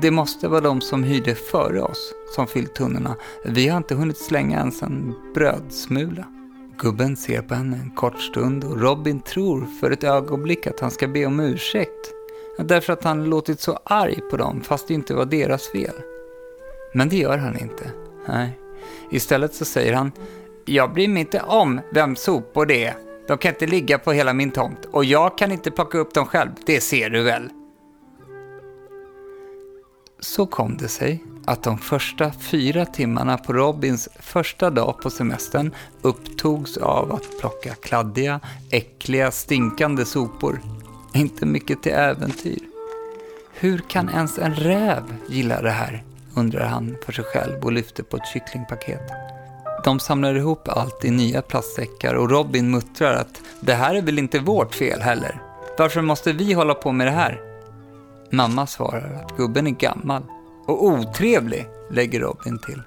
Det 0.02 0.10
måste 0.10 0.48
vara 0.48 0.60
de 0.60 0.80
som 0.80 1.04
hyrde 1.04 1.34
före 1.34 1.82
oss 1.82 2.14
som 2.34 2.46
fyllt 2.46 2.74
tunnorna. 2.74 3.16
Vi 3.44 3.68
har 3.68 3.76
inte 3.76 3.94
hunnit 3.94 4.18
slänga 4.18 4.58
ens 4.58 4.82
en 4.82 5.14
brödsmula. 5.34 6.24
Gubben 6.78 7.16
ser 7.16 7.42
på 7.42 7.54
henne 7.54 7.76
en 7.76 7.90
kort 7.90 8.20
stund 8.20 8.64
och 8.64 8.80
Robin 8.80 9.20
tror 9.20 9.66
för 9.80 9.90
ett 9.90 10.04
ögonblick 10.04 10.66
att 10.66 10.80
han 10.80 10.90
ska 10.90 11.08
be 11.08 11.26
om 11.26 11.40
ursäkt. 11.40 12.12
Därför 12.58 12.92
att 12.92 13.04
han 13.04 13.24
låtit 13.24 13.60
så 13.60 13.78
arg 13.84 14.20
på 14.30 14.36
dem 14.36 14.60
fast 14.60 14.88
det 14.88 14.94
inte 14.94 15.14
var 15.14 15.24
deras 15.24 15.68
fel. 15.68 15.94
Men 16.94 17.08
det 17.08 17.16
gör 17.16 17.38
han 17.38 17.58
inte. 17.58 17.90
Nej. 18.26 18.58
Istället 19.10 19.54
så 19.54 19.64
säger 19.64 19.92
han 19.92 20.12
Jag 20.64 20.92
bryr 20.92 21.08
mig 21.08 21.20
inte 21.20 21.40
om 21.40 21.80
vem 21.90 22.16
sopor 22.16 22.66
det 22.66 22.84
är. 22.84 22.96
De 23.28 23.38
kan 23.38 23.52
inte 23.52 23.66
ligga 23.66 23.98
på 23.98 24.12
hela 24.12 24.32
min 24.32 24.50
tomt 24.50 24.84
och 24.84 25.04
jag 25.04 25.38
kan 25.38 25.52
inte 25.52 25.70
plocka 25.70 25.98
upp 25.98 26.14
dem 26.14 26.26
själv, 26.26 26.50
det 26.66 26.80
ser 26.80 27.10
du 27.10 27.22
väl. 27.22 27.48
Så 30.20 30.46
kom 30.46 30.76
det 30.76 30.88
sig 30.88 31.24
att 31.48 31.62
de 31.62 31.78
första 31.78 32.32
fyra 32.32 32.86
timmarna 32.86 33.38
på 33.38 33.52
Robins 33.52 34.08
första 34.20 34.70
dag 34.70 35.02
på 35.02 35.10
semestern 35.10 35.74
upptogs 36.02 36.76
av 36.76 37.12
att 37.12 37.40
plocka 37.40 37.74
kladdiga, 37.74 38.40
äckliga, 38.70 39.30
stinkande 39.30 40.04
sopor. 40.04 40.60
Inte 41.14 41.46
mycket 41.46 41.82
till 41.82 41.92
äventyr. 41.92 42.58
Hur 43.52 43.78
kan 43.78 44.08
ens 44.08 44.38
en 44.38 44.54
räv 44.54 45.02
gilla 45.28 45.62
det 45.62 45.70
här? 45.70 46.04
undrar 46.34 46.66
han 46.66 46.96
för 47.04 47.12
sig 47.12 47.24
själv 47.24 47.64
och 47.64 47.72
lyfter 47.72 48.02
på 48.02 48.16
ett 48.16 48.26
kycklingpaket. 48.32 49.10
De 49.84 50.00
samlar 50.00 50.34
ihop 50.34 50.68
allt 50.68 51.04
i 51.04 51.10
nya 51.10 51.42
plastsäckar 51.42 52.14
och 52.14 52.30
Robin 52.30 52.70
muttrar 52.70 53.14
att 53.14 53.40
det 53.60 53.74
här 53.74 53.94
är 53.94 54.02
väl 54.02 54.18
inte 54.18 54.38
vårt 54.38 54.74
fel 54.74 55.00
heller. 55.00 55.42
Varför 55.78 56.02
måste 56.02 56.32
vi 56.32 56.52
hålla 56.52 56.74
på 56.74 56.92
med 56.92 57.06
det 57.06 57.10
här? 57.10 57.40
Mamma 58.30 58.66
svarar 58.66 59.22
att 59.22 59.36
gubben 59.36 59.66
är 59.66 59.70
gammal 59.70 60.22
och 60.68 60.84
otrevlig, 60.84 61.68
lägger 61.90 62.20
Robin 62.20 62.58
till. 62.58 62.82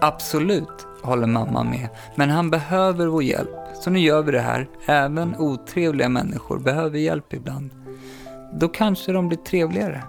Absolut, 0.00 0.86
håller 1.02 1.26
mamma 1.26 1.64
med, 1.64 1.88
men 2.14 2.30
han 2.30 2.50
behöver 2.50 3.06
vår 3.06 3.22
hjälp. 3.22 3.50
Så 3.80 3.90
nu 3.90 3.98
gör 3.98 4.22
vi 4.22 4.32
det 4.32 4.40
här. 4.40 4.68
Även 4.86 5.36
otrevliga 5.36 6.08
människor 6.08 6.58
behöver 6.58 6.98
hjälp 6.98 7.32
ibland. 7.32 7.70
Då 8.54 8.68
kanske 8.68 9.12
de 9.12 9.28
blir 9.28 9.38
trevligare. 9.38 10.02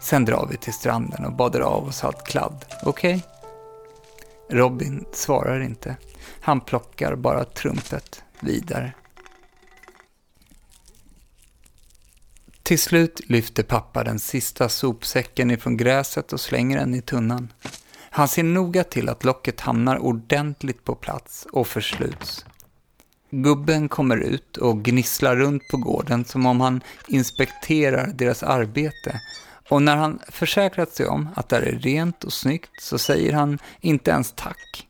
Sen 0.00 0.24
drar 0.24 0.48
vi 0.50 0.56
till 0.56 0.72
stranden 0.72 1.24
och 1.24 1.32
badar 1.32 1.60
av 1.60 1.84
oss 1.84 2.04
allt 2.04 2.24
kladd, 2.26 2.64
okej? 2.84 3.14
Okay? 3.14 4.58
Robin 4.58 5.04
svarar 5.12 5.60
inte. 5.60 5.96
Han 6.40 6.60
plockar 6.60 7.14
bara 7.14 7.44
trumpet 7.44 8.24
vidare. 8.40 8.92
Till 12.62 12.78
slut 12.78 13.20
lyfter 13.26 13.62
pappa 13.62 14.04
den 14.04 14.18
sista 14.18 14.68
sopsäcken 14.68 15.50
ifrån 15.50 15.76
gräset 15.76 16.32
och 16.32 16.40
slänger 16.40 16.78
den 16.78 16.94
i 16.94 17.02
tunnan. 17.02 17.52
Han 18.10 18.28
ser 18.28 18.42
noga 18.42 18.84
till 18.84 19.08
att 19.08 19.24
locket 19.24 19.60
hamnar 19.60 19.98
ordentligt 19.98 20.84
på 20.84 20.94
plats 20.94 21.46
och 21.52 21.66
försluts. 21.68 22.44
Gubben 23.30 23.88
kommer 23.88 24.16
ut 24.16 24.56
och 24.56 24.84
gnisslar 24.84 25.36
runt 25.36 25.62
på 25.70 25.76
gården 25.76 26.24
som 26.24 26.46
om 26.46 26.60
han 26.60 26.80
inspekterar 27.08 28.06
deras 28.06 28.42
arbete. 28.42 29.20
Och 29.68 29.82
när 29.82 29.96
han 29.96 30.18
försäkrat 30.28 30.92
sig 30.92 31.06
om 31.06 31.28
att 31.36 31.48
det 31.48 31.56
är 31.56 31.62
rent 31.62 32.24
och 32.24 32.32
snyggt 32.32 32.82
så 32.82 32.98
säger 32.98 33.32
han 33.32 33.58
inte 33.80 34.10
ens 34.10 34.32
tack. 34.36 34.86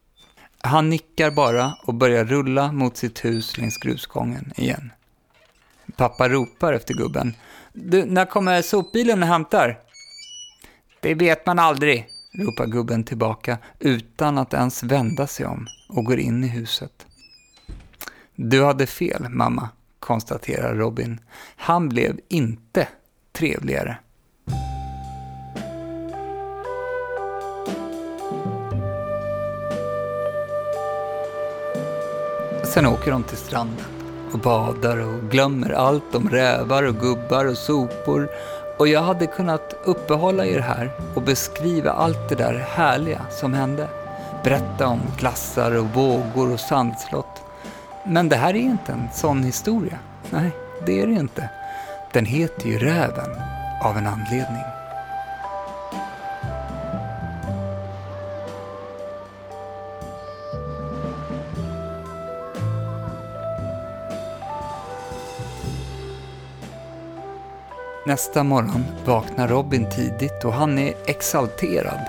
Han 0.60 0.88
nickar 0.88 1.30
bara 1.30 1.76
och 1.84 1.94
börjar 1.94 2.24
rulla 2.24 2.72
mot 2.72 2.96
sitt 2.96 3.24
hus 3.24 3.58
längs 3.58 3.78
grusgången 3.78 4.52
igen. 4.56 4.92
Pappa 5.96 6.28
ropar 6.28 6.72
efter 6.72 6.94
gubben. 6.94 7.34
Du, 7.74 8.04
när 8.04 8.24
kommer 8.24 8.62
sopbilen 8.62 9.22
och 9.22 9.28
hämtar? 9.28 9.78
Det 11.00 11.14
vet 11.14 11.46
man 11.46 11.58
aldrig, 11.58 12.08
ropar 12.38 12.66
gubben 12.66 13.04
tillbaka 13.04 13.58
utan 13.78 14.38
att 14.38 14.54
ens 14.54 14.82
vända 14.82 15.26
sig 15.26 15.46
om 15.46 15.66
och 15.88 16.04
går 16.04 16.18
in 16.18 16.44
i 16.44 16.48
huset. 16.48 17.06
Du 18.34 18.64
hade 18.64 18.86
fel, 18.86 19.28
mamma, 19.28 19.68
konstaterar 19.98 20.74
Robin. 20.74 21.20
Han 21.56 21.88
blev 21.88 22.20
inte 22.28 22.88
trevligare. 23.32 23.96
Sen 32.64 32.86
åker 32.86 33.10
de 33.10 33.22
till 33.22 33.36
stranden 33.36 34.01
och 34.32 34.38
badar 34.38 34.98
och 34.98 35.30
glömmer 35.30 35.70
allt 35.70 36.14
om 36.14 36.28
rävar 36.28 36.82
och 36.82 36.94
gubbar 36.94 37.44
och 37.44 37.58
sopor. 37.58 38.28
Och 38.78 38.88
jag 38.88 39.02
hade 39.02 39.26
kunnat 39.26 39.74
uppehålla 39.84 40.46
er 40.46 40.58
här 40.58 40.90
och 41.14 41.22
beskriva 41.22 41.90
allt 41.90 42.28
det 42.28 42.34
där 42.34 42.54
härliga 42.54 43.20
som 43.30 43.54
hände. 43.54 43.88
Berätta 44.44 44.86
om 44.86 45.00
glassar 45.18 45.78
och 45.78 45.86
vågor 45.86 46.52
och 46.52 46.60
sandslott. 46.60 47.42
Men 48.04 48.28
det 48.28 48.36
här 48.36 48.54
är 48.54 48.60
inte 48.60 48.92
en 48.92 49.08
sån 49.12 49.42
historia. 49.42 49.98
Nej, 50.30 50.50
det 50.86 51.00
är 51.00 51.06
det 51.06 51.12
inte. 51.12 51.50
Den 52.12 52.26
heter 52.26 52.66
ju 52.68 52.78
Räven 52.78 53.30
av 53.84 53.96
en 53.96 54.06
anledning. 54.06 54.81
Nästa 68.06 68.42
morgon 68.42 68.84
vaknar 69.04 69.48
Robin 69.48 69.90
tidigt 69.90 70.44
och 70.44 70.52
han 70.52 70.78
är 70.78 70.94
exalterad. 71.06 72.00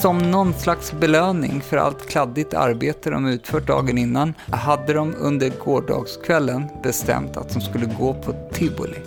Som 0.00 0.30
någon 0.30 0.54
slags 0.54 0.92
belöning 0.92 1.60
för 1.60 1.76
allt 1.76 2.08
kladdigt 2.08 2.54
arbete 2.54 3.10
de 3.10 3.26
utfört 3.26 3.66
dagen 3.66 3.98
innan 3.98 4.34
hade 4.50 4.92
de 4.92 5.14
under 5.18 5.52
gårdagskvällen 5.64 6.68
bestämt 6.82 7.36
att 7.36 7.54
de 7.54 7.60
skulle 7.60 7.86
gå 7.86 8.14
på 8.14 8.34
tivoli. 8.52 8.98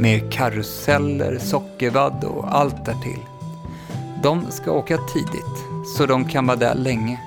Med 0.00 0.32
karuseller, 0.32 1.38
sockervadd 1.38 2.24
och 2.24 2.56
allt 2.56 2.84
därtill. 2.84 3.20
De 4.22 4.50
ska 4.50 4.72
åka 4.72 4.98
tidigt, 4.98 5.64
så 5.96 6.06
de 6.06 6.24
kan 6.24 6.46
vara 6.46 6.56
där 6.56 6.74
länge. 6.74 7.20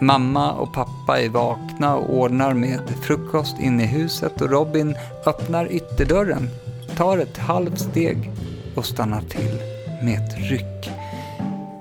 Mamma 0.00 0.52
och 0.52 0.72
pappa 0.72 1.20
är 1.20 1.28
vakna 1.28 1.71
vakna 1.82 1.96
och 1.96 2.14
ordnar 2.14 2.54
med 2.54 2.80
frukost 3.02 3.60
inne 3.60 3.82
i 3.82 3.86
huset 3.86 4.40
och 4.40 4.50
Robin 4.50 4.96
öppnar 5.26 5.72
ytterdörren, 5.72 6.50
tar 6.96 7.18
ett 7.18 7.38
halvt 7.38 7.80
steg 7.80 8.30
och 8.76 8.84
stannar 8.84 9.22
till 9.22 9.58
med 10.02 10.18
ett 10.18 10.50
ryck. 10.50 10.90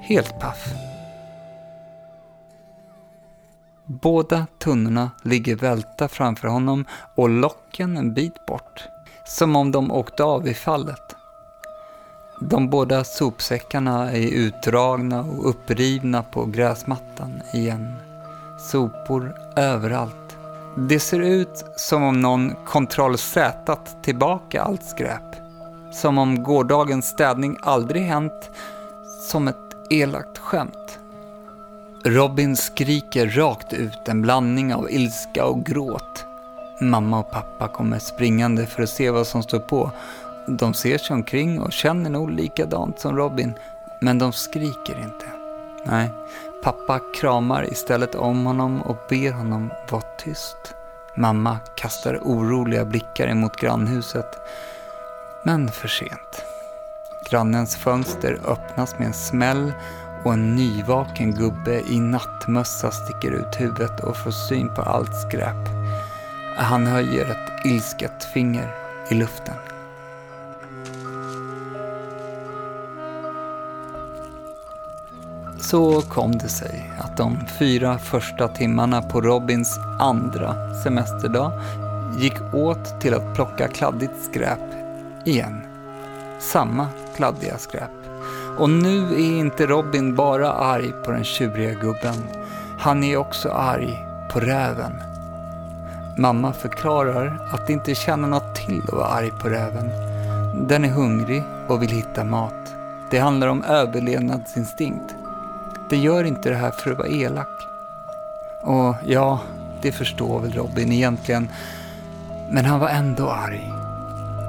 Helt 0.02 0.40
paff. 0.40 0.74
Båda 3.86 4.48
tunnorna 4.60 5.12
ligger 5.24 5.56
välta 5.56 6.08
framför 6.08 6.48
honom 6.48 6.86
och 7.16 7.30
locken 7.30 7.98
en 7.98 8.14
bit 8.14 8.46
bort. 8.46 8.88
Som 9.26 9.56
om 9.56 9.72
de 9.72 9.92
åkte 9.92 10.24
av 10.24 10.48
i 10.48 10.54
fallet. 10.54 11.16
De 12.40 12.70
båda 12.70 13.04
sopsäckarna 13.04 14.12
är 14.12 14.28
utdragna 14.28 15.22
och 15.22 15.50
upprivna 15.50 16.24
på 16.24 16.46
gräsmattan 16.46 17.42
igen. 17.54 18.11
Sopor 18.62 19.36
överallt. 19.56 20.38
Det 20.78 21.00
ser 21.00 21.20
ut 21.20 21.66
som 21.76 22.04
om 22.04 22.22
någon 22.22 22.56
kontrollsätat 22.66 24.04
tillbaka 24.04 24.62
allt 24.62 24.84
skräp. 24.84 25.36
Som 25.92 26.18
om 26.18 26.44
gårdagens 26.44 27.08
städning 27.08 27.58
aldrig 27.62 28.04
hänt 28.04 28.50
som 29.30 29.48
ett 29.48 29.56
elakt 29.90 30.38
skämt. 30.38 31.00
Robin 32.06 32.56
skriker 32.56 33.28
rakt 33.28 33.74
ut 33.74 34.08
en 34.08 34.22
blandning 34.22 34.74
av 34.76 34.92
ilska 34.92 35.46
och 35.46 35.66
gråt. 35.66 36.26
Mamma 36.82 37.20
och 37.20 37.32
pappa 37.32 37.68
kommer 37.68 38.00
springande 38.00 38.66
för 38.66 38.84
att 38.84 38.90
se 38.90 39.10
vad 39.10 39.28
som 39.28 39.44
står 39.44 39.60
på. 39.60 39.92
De 40.48 40.74
ser 40.74 40.98
sig 40.98 41.14
omkring 41.14 41.62
och 41.62 41.72
känner 41.72 42.10
nog 42.10 42.32
likadant 42.32 43.00
som 43.00 43.18
Robin, 43.18 43.54
men 44.02 44.20
de 44.20 44.32
skriker 44.32 45.00
inte. 45.04 45.26
Nej, 45.86 46.10
pappa 46.64 47.00
kramar 47.16 47.72
istället 47.72 48.16
om 48.16 48.46
honom 48.46 48.82
och 48.82 48.98
ber 49.10 49.32
honom 49.32 49.72
vara 49.90 50.04
tyst. 50.18 50.76
Mamma 51.16 51.60
kastar 51.76 52.20
oroliga 52.22 52.86
blickar 52.86 53.28
emot 53.28 53.56
grannhuset, 53.56 54.40
men 55.44 55.72
för 55.72 55.88
sent. 55.88 56.46
Grannens 57.30 57.76
fönster 57.76 58.40
öppnas 58.46 59.00
med 59.00 59.08
en 59.08 59.14
smäll 59.14 59.74
och 60.24 60.34
en 60.34 60.56
nyvaken 60.56 61.36
gubbe 61.36 61.82
i 61.90 62.00
nattmössa 62.00 62.92
sticker 62.92 63.32
ut 63.32 63.62
huvudet 63.62 64.00
och 64.00 64.18
får 64.18 64.32
syn 64.32 64.76
på 64.76 64.82
allt 64.82 65.16
skräp. 65.16 65.68
Han 66.58 66.88
höjer 66.88 67.26
ett 67.32 67.66
ilsket 67.66 68.24
finger 68.34 68.76
i 69.10 69.14
luften. 69.14 69.71
Så 75.62 76.02
kom 76.02 76.32
det 76.32 76.50
sig 76.50 76.92
att 77.00 77.18
de 77.18 77.38
fyra 77.60 77.98
första 77.98 78.48
timmarna 78.48 79.02
på 79.02 79.22
Robins 79.22 79.80
andra 80.00 80.56
semesterdag 80.84 81.52
gick 82.18 82.54
åt 82.54 83.02
till 83.02 83.14
att 83.14 83.36
plocka 83.36 83.68
kladdigt 83.68 84.24
skräp 84.24 84.60
igen. 85.26 85.62
Samma 86.40 86.88
kladdiga 87.16 87.58
skräp. 87.58 87.92
Och 88.58 88.70
nu 88.70 89.14
är 89.14 89.40
inte 89.40 89.68
Robin 89.68 90.16
bara 90.16 90.52
arg 90.52 90.92
på 91.06 91.12
den 91.12 91.24
tjuriga 91.24 91.74
gubben. 91.74 92.16
Han 92.80 93.04
är 93.04 93.18
också 93.18 93.50
arg 93.50 94.06
på 94.32 94.40
räven. 94.40 94.94
Mamma 96.18 96.54
förklarar 96.54 97.50
att 97.54 97.68
det 97.68 97.74
inte 97.74 97.96
känner 97.96 98.28
något 98.28 98.56
till 98.56 98.82
att 98.88 98.94
vara 98.94 99.08
arg 99.08 99.32
på 99.42 99.50
räven. 99.50 99.90
Den 100.68 100.86
är 100.86 100.90
hungrig 100.90 101.44
och 101.68 101.82
vill 101.84 101.90
hitta 101.90 102.24
mat. 102.24 102.76
Det 103.12 103.20
handlar 103.20 103.48
om 103.48 103.64
överlevnadsinstinkt. 103.64 105.16
Det 105.92 105.98
gör 105.98 106.24
inte 106.24 106.50
det 106.50 106.56
här 106.56 106.72
för 106.72 106.92
att 106.92 106.98
vara 106.98 107.08
elak. 107.08 107.68
Och 108.62 108.96
ja, 109.06 109.40
det 109.82 109.92
förstår 109.92 110.40
väl 110.40 110.54
Robin 110.54 110.92
egentligen. 110.92 111.50
Men 112.50 112.66
han 112.66 112.80
var 112.80 112.90
ändå 112.90 113.30
arg. 113.30 113.74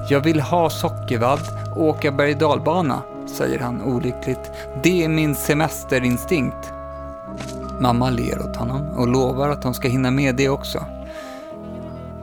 Jag 0.08 0.20
vill 0.20 0.40
ha 0.40 0.70
sockervadd 0.70 1.40
och 1.76 1.82
åka 1.82 2.12
berg 2.12 2.34
dalbana, 2.34 3.02
säger 3.38 3.58
han 3.58 3.82
olyckligt. 3.82 4.50
Det 4.82 5.04
är 5.04 5.08
min 5.08 5.34
semesterinstinkt. 5.34 6.72
Mamma 7.80 8.10
ler 8.10 8.38
åt 8.38 8.56
honom 8.56 8.88
och 8.88 9.08
lovar 9.08 9.48
att 9.48 9.62
de 9.62 9.74
ska 9.74 9.88
hinna 9.88 10.10
med 10.10 10.34
det 10.34 10.48
också. 10.48 10.84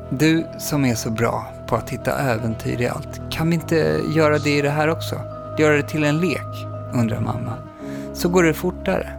Du 0.09 0.45
som 0.57 0.85
är 0.85 0.95
så 0.95 1.09
bra 1.09 1.45
på 1.67 1.75
att 1.75 1.89
hitta 1.89 2.19
äventyr 2.19 2.81
i 2.81 2.87
allt, 2.87 3.21
kan 3.29 3.49
vi 3.49 3.55
inte 3.55 4.01
göra 4.15 4.37
det 4.39 4.57
i 4.57 4.61
det 4.61 4.69
här 4.69 4.89
också? 4.89 5.15
Göra 5.57 5.75
det 5.75 5.83
till 5.83 6.03
en 6.03 6.19
lek, 6.19 6.67
undrar 6.93 7.19
mamma. 7.19 7.53
Så 8.13 8.29
går 8.29 8.43
det 8.43 8.53
fortare. 8.53 9.18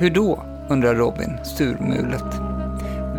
Hur 0.00 0.10
då? 0.10 0.42
undrar 0.68 0.94
Robin 0.94 1.38
surmulet. 1.42 2.40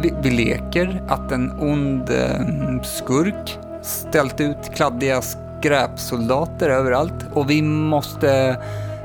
Vi, 0.01 0.13
vi 0.21 0.31
leker 0.31 1.01
att 1.07 1.31
en 1.31 1.51
ond 1.59 2.09
eh, 2.09 2.81
skurk 2.83 3.59
ställt 3.81 4.41
ut 4.41 4.75
kladdiga 4.75 5.21
skräpsoldater 5.21 6.69
överallt 6.69 7.25
och 7.33 7.49
vi 7.49 7.61
måste, 7.61 8.57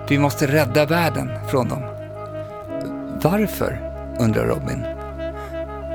vi 0.08 0.18
måste 0.18 0.46
rädda 0.46 0.86
världen 0.86 1.30
från 1.50 1.68
dem. 1.68 1.82
Varför? 3.22 3.92
undrar 4.20 4.46
Robin. 4.46 4.86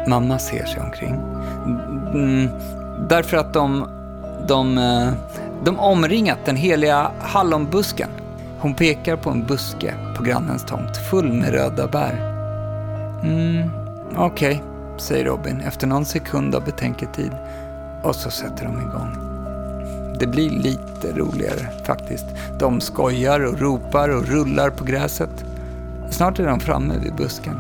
Mamma 0.08 0.40
ser 0.40 0.66
sig 0.66 0.82
omkring. 0.82 1.20
Mm, 2.14 2.50
därför 3.10 3.38
att 3.38 3.54
de, 3.54 3.88
de, 4.48 4.78
eh, 4.78 5.10
de 5.64 5.80
omringat 5.80 6.40
den 6.46 6.56
heliga 6.56 7.12
hallonbusken. 7.20 8.10
Hon 8.62 8.74
pekar 8.74 9.18
på 9.18 9.30
en 9.30 9.46
buske 9.46 9.94
på 10.18 10.24
grannens 10.24 10.66
tomt 10.66 10.98
full 10.98 11.34
med 11.34 11.52
röda 11.52 11.88
bär. 11.88 12.14
Mm, 13.24 13.70
okej, 14.16 14.56
okay, 14.56 15.00
säger 15.00 15.26
Robin 15.26 15.62
efter 15.62 15.88
någon 15.88 16.06
sekund 16.06 16.56
av 16.56 16.66
betänketid. 16.66 17.32
Och 18.04 18.16
så 18.16 18.30
sätter 18.30 18.66
de 18.66 18.82
igång. 18.82 19.16
Det 20.20 20.28
blir 20.28 20.50
lite 20.50 21.12
roligare 21.16 21.68
faktiskt. 21.84 22.26
De 22.60 22.82
skojar 22.82 23.40
och 23.40 23.60
ropar 23.60 24.10
och 24.10 24.28
rullar 24.28 24.70
på 24.70 24.84
gräset. 24.84 25.46
Snart 26.10 26.40
är 26.40 26.48
de 26.48 26.60
framme 26.60 26.94
vid 27.04 27.16
busken. 27.16 27.60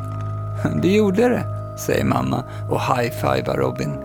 “Du 0.82 0.92
gjorde 0.92 1.30
det, 1.30 1.44
säger 1.78 2.06
mamma 2.06 2.44
och 2.70 2.82
high-fivar 2.82 3.58
Robin. 3.58 3.98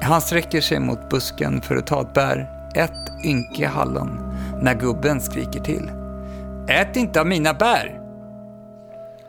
Han 0.00 0.20
sträcker 0.20 0.60
sig 0.60 0.80
mot 0.80 1.08
busken 1.08 1.60
för 1.60 1.76
att 1.76 1.86
ta 1.86 2.00
ett 2.00 2.14
bär, 2.14 2.50
ett 2.74 3.24
ynke 3.24 3.66
hallon, 3.66 4.18
när 4.60 4.74
gubben 4.74 5.20
skriker 5.20 5.60
till. 5.60 5.90
Ät 6.68 6.96
inte 6.96 7.20
av 7.20 7.26
mina 7.26 7.54
bär! 7.54 8.00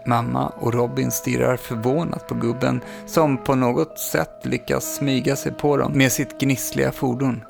Mamma 0.05 0.47
och 0.47 0.73
Robin 0.73 1.11
stirrar 1.11 1.57
förvånat 1.57 2.27
på 2.27 2.35
gubben 2.35 2.81
som 3.05 3.43
på 3.43 3.55
något 3.55 3.99
sätt 3.99 4.39
lyckas 4.43 4.95
smyga 4.95 5.35
sig 5.35 5.51
på 5.51 5.77
dem 5.77 5.91
med 5.95 6.11
sitt 6.11 6.39
gnissliga 6.39 6.91
fordon. 6.91 7.43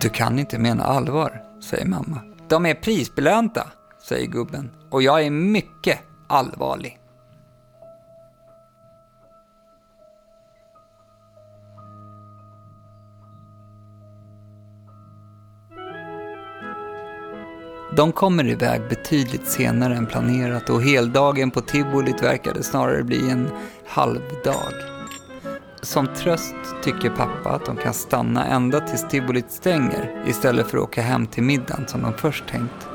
Du 0.00 0.08
kan 0.08 0.38
inte 0.38 0.58
mena 0.58 0.84
allvar, 0.84 1.42
säger 1.70 1.86
mamma. 1.86 2.20
De 2.48 2.66
är 2.66 2.74
prisbelönta, 2.74 3.66
säger 4.08 4.26
gubben. 4.26 4.70
Och 4.90 5.02
jag 5.02 5.26
är 5.26 5.30
mycket 5.30 5.98
allvarlig. 6.26 6.98
De 17.96 18.12
kommer 18.12 18.46
iväg 18.46 18.80
betydligt 18.88 19.46
senare 19.46 19.96
än 19.96 20.06
planerat 20.06 20.70
och 20.70 20.82
heldagen 20.82 21.50
på 21.50 21.60
tivolit 21.60 22.22
verkade 22.22 22.62
snarare 22.62 23.02
bli 23.02 23.30
en 23.30 23.50
halvdag. 23.88 24.72
Som 25.82 26.06
tröst 26.06 26.54
tycker 26.84 27.10
pappa 27.10 27.50
att 27.50 27.66
de 27.66 27.76
kan 27.76 27.94
stanna 27.94 28.46
ända 28.46 28.80
tills 28.80 29.08
tivolit 29.08 29.50
stänger 29.50 30.24
istället 30.26 30.66
för 30.66 30.78
att 30.78 30.84
åka 30.84 31.02
hem 31.02 31.26
till 31.26 31.42
middagen 31.42 31.86
som 31.86 32.02
de 32.02 32.12
först 32.12 32.46
tänkt. 32.46 32.88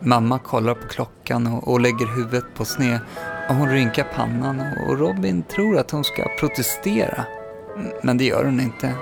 Mamma 0.00 0.38
kollar 0.38 0.74
på 0.74 0.88
klockan 0.88 1.46
och, 1.46 1.68
och 1.68 1.80
lägger 1.80 2.16
huvudet 2.16 2.54
på 2.54 2.64
sned 2.64 3.00
och 3.48 3.54
hon 3.54 3.68
rynkar 3.68 4.06
pannan 4.14 4.62
och 4.88 4.98
Robin 4.98 5.42
tror 5.42 5.78
att 5.78 5.90
hon 5.90 6.04
ska 6.04 6.28
protestera. 6.40 7.24
Men 8.02 8.18
det 8.18 8.24
gör 8.24 8.44
hon 8.44 8.60
inte. 8.60 8.94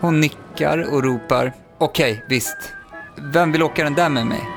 Hon 0.00 0.20
nickar 0.20 0.94
och 0.94 1.04
ropar 1.04 1.52
Okej, 1.80 2.12
okay, 2.12 2.24
visst, 2.28 2.74
vem 3.22 3.52
vill 3.52 3.62
åka 3.62 3.84
den 3.84 3.94
där 3.94 4.08
med 4.08 4.26
mig? 4.26 4.48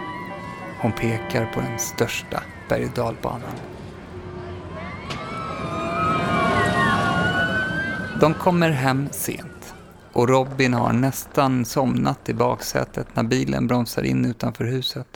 Hon 0.82 0.92
pekar 0.92 1.46
på 1.54 1.62
den 1.62 1.80
största 1.80 2.44
berg 2.70 2.86
och 2.86 2.92
dalbanan. 2.92 3.56
De 8.20 8.34
kommer 8.34 8.70
hem 8.70 9.10
sent 9.12 9.74
och 10.14 10.30
Robin 10.30 10.74
har 10.74 10.94
nästan 10.94 11.66
somnat 11.66 12.30
i 12.30 12.34
baksätet 12.34 13.08
när 13.14 13.24
bilen 13.24 13.68
bromsar 13.68 14.04
in 14.04 14.26
utanför 14.26 14.66
huset. 14.66 15.08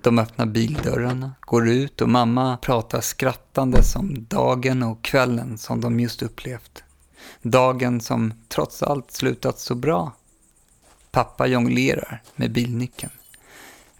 De 0.00 0.18
öppnar 0.18 0.46
bildörrarna, 0.46 1.32
går 1.40 1.68
ut 1.68 2.00
och 2.00 2.08
mamma 2.08 2.56
pratar 2.56 3.00
skrattande 3.00 3.78
om 3.96 4.26
dagen 4.28 4.82
och 4.82 5.02
kvällen 5.02 5.58
som 5.58 5.80
de 5.80 6.00
just 6.00 6.22
upplevt. 6.22 6.82
Dagen 7.42 8.00
som 8.00 8.32
trots 8.48 8.82
allt 8.82 9.10
slutat 9.10 9.58
så 9.58 9.74
bra 9.74 10.12
Pappa 11.10 11.46
jonglerar 11.46 12.22
med 12.36 12.52
bilnyckeln. 12.52 13.12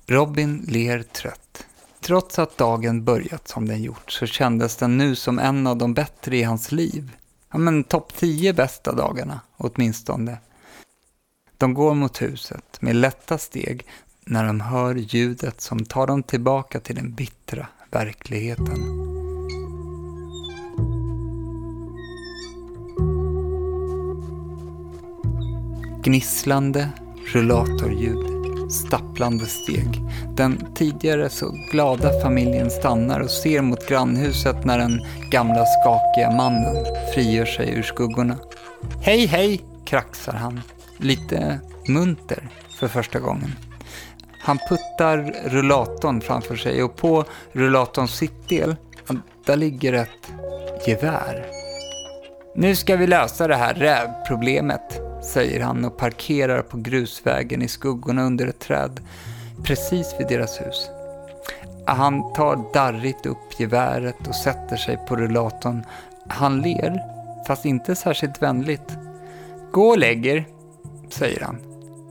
Robin 0.06 0.64
ler 0.68 1.02
trött. 1.02 1.66
Trots 2.00 2.38
att 2.38 2.58
dagen 2.58 3.04
börjat 3.04 3.48
som 3.48 3.68
den 3.68 3.82
gjort 3.82 4.12
så 4.12 4.26
kändes 4.26 4.76
den 4.76 4.98
nu 4.98 5.14
som 5.14 5.38
en 5.38 5.66
av 5.66 5.76
de 5.76 5.94
bättre 5.94 6.36
i 6.36 6.42
hans 6.42 6.72
liv. 6.72 7.16
Ja, 7.52 7.58
men 7.58 7.84
topp 7.84 8.12
10 8.16 8.52
bästa 8.52 8.92
dagarna, 8.92 9.40
åtminstone. 9.56 10.38
De 11.56 11.74
går 11.74 11.94
mot 11.94 12.22
huset 12.22 12.82
med 12.82 12.96
lätta 12.96 13.38
steg 13.38 13.86
när 14.24 14.44
de 14.46 14.60
hör 14.60 14.94
ljudet 14.94 15.60
som 15.60 15.84
tar 15.84 16.06
dem 16.06 16.22
tillbaka 16.22 16.80
till 16.80 16.96
den 16.96 17.14
bittra 17.14 17.66
verkligheten. 17.90 19.17
Gnisslande 26.08 26.88
rullatorljud, 27.32 28.26
stapplande 28.72 29.46
steg. 29.46 30.00
Den 30.36 30.74
tidigare 30.74 31.28
så 31.28 31.54
glada 31.72 32.20
familjen 32.22 32.70
stannar 32.70 33.20
och 33.20 33.30
ser 33.30 33.62
mot 33.62 33.88
grannhuset 33.88 34.64
när 34.64 34.78
den 34.78 35.00
gamla 35.30 35.64
skakiga 35.64 36.30
mannen 36.30 36.76
frigör 37.14 37.44
sig 37.44 37.70
ur 37.74 37.82
skuggorna. 37.82 38.36
Hej, 39.02 39.26
hej, 39.26 39.60
kraxar 39.84 40.32
han, 40.32 40.60
lite 40.96 41.60
munter 41.88 42.48
för 42.80 42.88
första 42.88 43.18
gången. 43.18 43.54
Han 44.44 44.58
puttar 44.68 45.34
rullatorn 45.44 46.20
framför 46.20 46.56
sig 46.56 46.82
och 46.82 46.96
på 46.96 47.24
rullatorns 47.52 48.16
sittdel, 48.16 48.76
där 49.46 49.56
ligger 49.56 49.92
ett 49.92 50.32
gevär. 50.86 51.46
Nu 52.54 52.76
ska 52.76 52.96
vi 52.96 53.06
lösa 53.06 53.48
det 53.48 53.56
här 53.56 53.74
rävproblemet, 53.74 55.07
säger 55.22 55.60
han 55.60 55.84
och 55.84 55.96
parkerar 55.96 56.62
på 56.62 56.76
grusvägen 56.76 57.62
i 57.62 57.68
skuggorna 57.68 58.22
under 58.22 58.46
ett 58.46 58.58
träd 58.58 59.00
precis 59.62 60.14
vid 60.18 60.28
deras 60.28 60.60
hus. 60.60 60.90
Han 61.86 62.32
tar 62.32 62.72
darrigt 62.72 63.26
upp 63.26 63.60
geväret 63.60 64.28
och 64.28 64.34
sätter 64.34 64.76
sig 64.76 64.98
på 65.08 65.16
rullatorn. 65.16 65.84
Han 66.28 66.62
ler, 66.62 67.02
fast 67.46 67.64
inte 67.64 67.94
särskilt 67.94 68.42
vänligt. 68.42 68.96
Gå 69.72 69.88
och 69.88 69.98
lägg 69.98 70.26
er, 70.26 70.44
säger 71.10 71.40
han. 71.40 71.58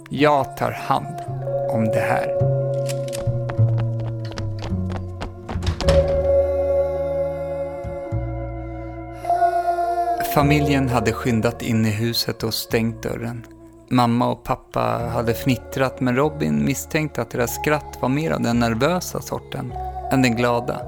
Jag 0.09 0.57
tar 0.57 0.71
hand 0.71 1.15
om 1.71 1.85
det 1.85 1.99
här. 1.99 2.56
Familjen 10.37 10.89
hade 10.89 11.13
skyndat 11.13 11.61
in 11.61 11.85
i 11.85 11.89
huset 11.89 12.43
och 12.43 12.53
stängt 12.53 13.03
dörren. 13.03 13.45
Mamma 13.89 14.27
och 14.27 14.43
pappa 14.43 14.81
hade 15.13 15.33
fnittrat 15.33 15.99
men 15.99 16.15
Robin 16.15 16.65
misstänkte 16.65 17.21
att 17.21 17.29
deras 17.29 17.55
skratt 17.55 17.97
var 17.99 18.09
mer 18.09 18.31
av 18.31 18.41
den 18.41 18.59
nervösa 18.59 19.21
sorten 19.21 19.73
än 20.11 20.21
den 20.21 20.35
glada. 20.35 20.81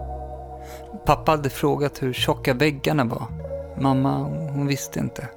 Pappa 1.06 1.32
hade 1.32 1.50
frågat 1.50 2.02
hur 2.02 2.14
tjocka 2.14 2.54
väggarna 2.54 3.04
var. 3.04 3.26
Mamma, 3.82 4.18
hon 4.54 4.68
visste 4.68 5.00
inte. 5.00 5.28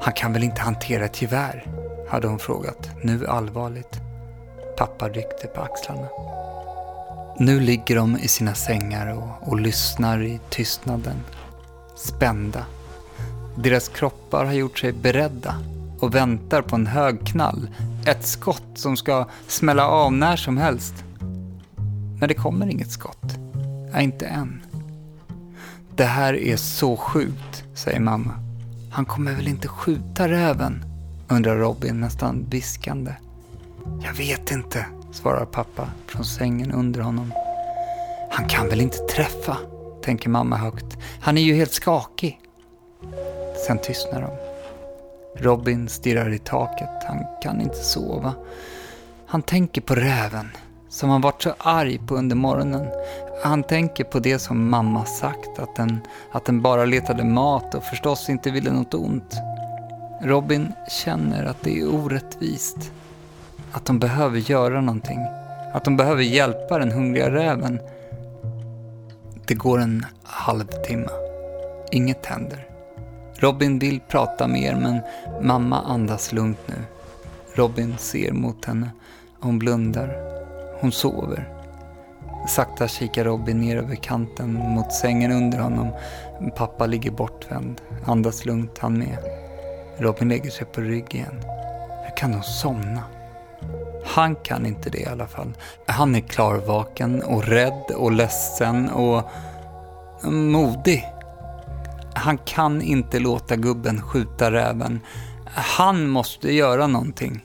Han 0.00 0.12
kan 0.12 0.32
väl 0.32 0.44
inte 0.44 0.60
hantera 0.60 1.04
ett 1.04 1.22
gevär? 1.22 1.66
hade 2.08 2.28
hon 2.28 2.38
frågat, 2.38 2.90
nu 3.02 3.26
allvarligt. 3.26 4.00
Pappa 4.76 5.08
ryckte 5.08 5.46
på 5.46 5.60
axlarna. 5.60 6.08
Nu 7.38 7.60
ligger 7.60 7.96
de 7.96 8.16
i 8.16 8.28
sina 8.28 8.54
sängar 8.54 9.16
och, 9.16 9.48
och 9.48 9.60
lyssnar 9.60 10.22
i 10.22 10.40
tystnaden. 10.50 11.16
Spända 11.96 12.64
deras 13.56 13.88
kroppar 13.88 14.44
har 14.44 14.52
gjort 14.52 14.78
sig 14.78 14.92
beredda 14.92 15.54
och 16.00 16.14
väntar 16.14 16.62
på 16.62 16.76
en 16.76 16.86
hög 16.86 17.26
knall. 17.26 17.68
Ett 18.06 18.26
skott 18.26 18.70
som 18.74 18.96
ska 18.96 19.28
smälla 19.46 19.88
av 19.88 20.12
när 20.12 20.36
som 20.36 20.56
helst. 20.56 20.94
Men 22.20 22.28
det 22.28 22.34
kommer 22.34 22.66
inget 22.66 22.90
skott. 22.90 23.34
Ja, 23.92 24.00
inte 24.00 24.26
än. 24.26 24.62
Det 25.96 26.04
här 26.04 26.34
är 26.34 26.56
så 26.56 26.96
sjukt, 26.96 27.64
säger 27.74 28.00
mamma. 28.00 28.30
Han 28.90 29.04
kommer 29.04 29.32
väl 29.32 29.48
inte 29.48 29.68
skjuta 29.68 30.28
räven? 30.28 30.84
undrar 31.28 31.56
Robin 31.56 32.00
nästan 32.00 32.46
viskande. 32.50 33.12
Jag 34.02 34.14
vet 34.14 34.50
inte, 34.50 34.86
svarar 35.12 35.44
pappa 35.44 35.88
från 36.06 36.24
sängen 36.24 36.72
under 36.72 37.00
honom. 37.00 37.32
Han 38.30 38.48
kan 38.48 38.68
väl 38.68 38.80
inte 38.80 38.98
träffa, 38.98 39.56
tänker 40.02 40.28
mamma 40.30 40.56
högt. 40.56 40.98
Han 41.20 41.38
är 41.38 41.42
ju 41.42 41.54
helt 41.54 41.72
skakig. 41.72 42.40
Sen 43.66 43.78
tystnar 43.78 44.20
de. 44.20 44.30
Robin 45.44 45.88
stirrar 45.88 46.32
i 46.32 46.38
taket. 46.38 47.04
Han 47.04 47.24
kan 47.42 47.60
inte 47.60 47.76
sova. 47.76 48.34
Han 49.26 49.42
tänker 49.42 49.80
på 49.80 49.94
räven, 49.94 50.48
som 50.88 51.10
han 51.10 51.20
varit 51.20 51.42
så 51.42 51.54
arg 51.58 51.98
på 51.98 52.14
under 52.14 52.36
morgonen. 52.36 52.88
Han 53.42 53.62
tänker 53.62 54.04
på 54.04 54.18
det 54.18 54.38
som 54.38 54.70
mamma 54.70 55.04
sagt, 55.04 55.58
att 55.58 55.76
den, 55.76 56.00
att 56.32 56.44
den 56.44 56.62
bara 56.62 56.84
letade 56.84 57.24
mat 57.24 57.74
och 57.74 57.84
förstås 57.84 58.28
inte 58.28 58.50
ville 58.50 58.72
något 58.72 58.94
ont. 58.94 59.34
Robin 60.22 60.72
känner 60.88 61.44
att 61.44 61.62
det 61.62 61.80
är 61.80 61.94
orättvist. 61.94 62.92
Att 63.72 63.84
de 63.84 63.98
behöver 63.98 64.38
göra 64.38 64.80
någonting. 64.80 65.18
Att 65.72 65.84
de 65.84 65.96
behöver 65.96 66.22
hjälpa 66.22 66.78
den 66.78 66.92
hungriga 66.92 67.30
räven. 67.30 67.80
Det 69.46 69.54
går 69.54 69.80
en 69.80 70.06
halvtimme. 70.22 71.10
Inget 71.90 72.26
händer. 72.26 72.75
Robin 73.38 73.78
vill 73.78 74.00
prata 74.00 74.46
mer 74.46 74.74
men 74.74 75.00
mamma 75.42 75.82
andas 75.82 76.32
lugnt 76.32 76.58
nu. 76.66 76.74
Robin 77.54 77.94
ser 77.98 78.32
mot 78.32 78.64
henne. 78.64 78.90
Hon 79.40 79.58
blundar. 79.58 80.16
Hon 80.80 80.92
sover. 80.92 81.48
Sakta 82.48 82.88
kikar 82.88 83.24
Robin 83.24 83.60
ner 83.60 83.76
över 83.76 83.94
kanten 83.94 84.52
mot 84.52 84.92
sängen 84.92 85.32
under 85.32 85.58
honom. 85.58 85.88
Pappa 86.56 86.86
ligger 86.86 87.10
bortvänd. 87.10 87.80
Andas 88.04 88.44
lugnt 88.44 88.78
han 88.78 88.98
med. 88.98 89.18
Robin 89.98 90.28
lägger 90.28 90.50
sig 90.50 90.66
på 90.66 90.80
rygg 90.80 91.14
igen. 91.14 91.42
Hur 92.04 92.16
kan 92.16 92.34
hon 92.34 92.42
somna? 92.42 93.02
Han 94.04 94.34
kan 94.34 94.66
inte 94.66 94.90
det 94.90 94.98
i 94.98 95.06
alla 95.06 95.26
fall. 95.26 95.52
Han 95.86 96.14
är 96.14 96.20
klarvaken 96.20 97.22
och 97.22 97.44
rädd 97.44 97.90
och 97.96 98.12
ledsen 98.12 98.90
och 98.90 99.22
modig. 100.32 101.04
Han 102.26 102.38
kan 102.38 102.82
inte 102.82 103.18
låta 103.18 103.56
gubben 103.56 104.02
skjuta 104.02 104.52
räven. 104.52 105.00
Han 105.54 106.08
måste 106.08 106.52
göra 106.52 106.86
någonting. 106.86 107.40